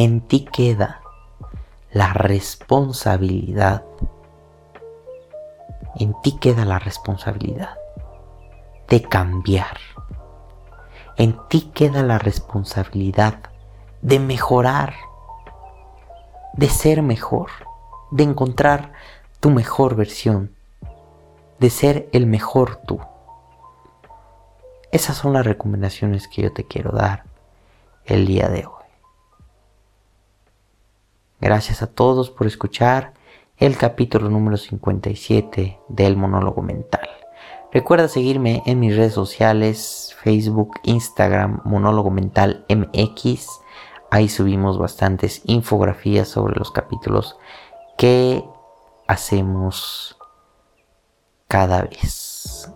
En 0.03 0.21
ti 0.21 0.45
queda 0.51 0.99
la 1.91 2.11
responsabilidad. 2.11 3.83
En 5.99 6.15
ti 6.23 6.39
queda 6.39 6.65
la 6.65 6.79
responsabilidad 6.79 7.75
de 8.89 9.03
cambiar. 9.03 9.77
En 11.17 11.37
ti 11.49 11.69
queda 11.75 12.01
la 12.01 12.17
responsabilidad 12.17 13.41
de 14.01 14.17
mejorar, 14.17 14.95
de 16.53 16.67
ser 16.67 17.03
mejor 17.03 17.51
de 18.09 18.23
encontrar 18.23 18.93
tu 19.39 19.51
mejor 19.51 19.95
versión, 19.95 20.51
de 21.59 21.69
ser 21.69 22.09
el 22.11 22.25
mejor 22.25 22.77
tú. 22.87 22.99
Esas 24.91 25.15
son 25.15 25.33
las 25.33 25.45
recomendaciones 25.45 26.27
que 26.27 26.41
yo 26.41 26.51
te 26.51 26.65
quiero 26.65 26.91
dar 26.91 27.23
el 28.05 28.25
día 28.25 28.49
de 28.49 28.65
hoy. 28.65 28.80
Gracias 31.41 31.81
a 31.81 31.87
todos 31.87 32.29
por 32.29 32.45
escuchar 32.45 33.13
el 33.57 33.75
capítulo 33.75 34.29
número 34.29 34.57
57 34.57 35.79
del 35.89 36.15
monólogo 36.15 36.61
mental. 36.61 37.09
Recuerda 37.71 38.07
seguirme 38.07 38.61
en 38.67 38.79
mis 38.79 38.95
redes 38.95 39.13
sociales, 39.13 40.15
Facebook, 40.21 40.79
Instagram, 40.83 41.61
monólogo 41.65 42.11
mental 42.11 42.63
MX. 42.69 43.47
Ahí 44.11 44.29
subimos 44.29 44.77
bastantes 44.77 45.41
infografías 45.45 46.27
sobre 46.27 46.55
los 46.55 46.71
capítulos 46.71 47.37
¿Qué 47.97 48.43
hacemos 49.07 50.17
cada 51.47 51.81
vez? 51.81 52.71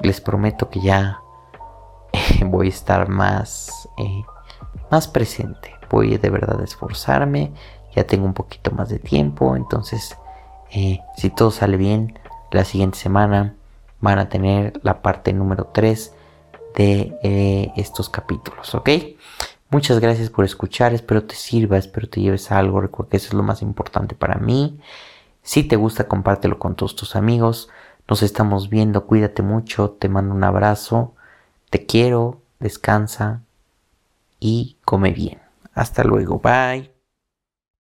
les 0.00 0.20
prometo 0.20 0.70
que 0.70 0.80
ya 0.80 1.20
voy 2.46 2.68
a 2.68 2.70
estar 2.70 3.08
más, 3.08 3.88
eh, 3.98 4.22
más 4.90 5.08
presente. 5.08 5.77
Voy 5.90 6.16
de 6.16 6.30
verdad 6.30 6.60
a 6.60 6.64
esforzarme. 6.64 7.52
Ya 7.94 8.04
tengo 8.04 8.26
un 8.26 8.34
poquito 8.34 8.70
más 8.70 8.88
de 8.88 8.98
tiempo. 8.98 9.56
Entonces, 9.56 10.16
eh, 10.70 11.00
si 11.16 11.30
todo 11.30 11.50
sale 11.50 11.76
bien, 11.76 12.18
la 12.50 12.64
siguiente 12.64 12.98
semana 12.98 13.54
van 14.00 14.18
a 14.18 14.28
tener 14.28 14.80
la 14.82 15.02
parte 15.02 15.32
número 15.32 15.66
3 15.72 16.14
de 16.76 17.72
estos 17.76 18.08
capítulos. 18.08 18.74
¿Ok? 18.74 18.90
Muchas 19.70 20.00
gracias 20.00 20.30
por 20.30 20.46
escuchar, 20.46 20.94
espero 20.94 21.24
te 21.24 21.34
sirva, 21.34 21.76
espero 21.76 22.08
te 22.08 22.22
lleves 22.22 22.50
algo, 22.50 22.80
recuerda 22.80 23.10
que 23.10 23.16
eso 23.18 23.28
es 23.28 23.34
lo 23.34 23.42
más 23.42 23.60
importante 23.60 24.14
para 24.14 24.36
mí. 24.36 24.80
Si 25.42 25.62
te 25.62 25.76
gusta, 25.76 26.08
compártelo 26.08 26.58
con 26.58 26.74
todos 26.74 26.96
tus 26.96 27.16
amigos. 27.16 27.68
Nos 28.08 28.22
estamos 28.22 28.70
viendo, 28.70 29.04
cuídate 29.04 29.42
mucho, 29.42 29.90
te 29.90 30.08
mando 30.08 30.34
un 30.34 30.42
abrazo, 30.42 31.12
te 31.68 31.84
quiero, 31.84 32.40
descansa 32.60 33.42
y 34.40 34.78
come 34.86 35.12
bien. 35.12 35.47
Hasta 35.78 36.02
luego, 36.02 36.40
bye. 36.40 36.97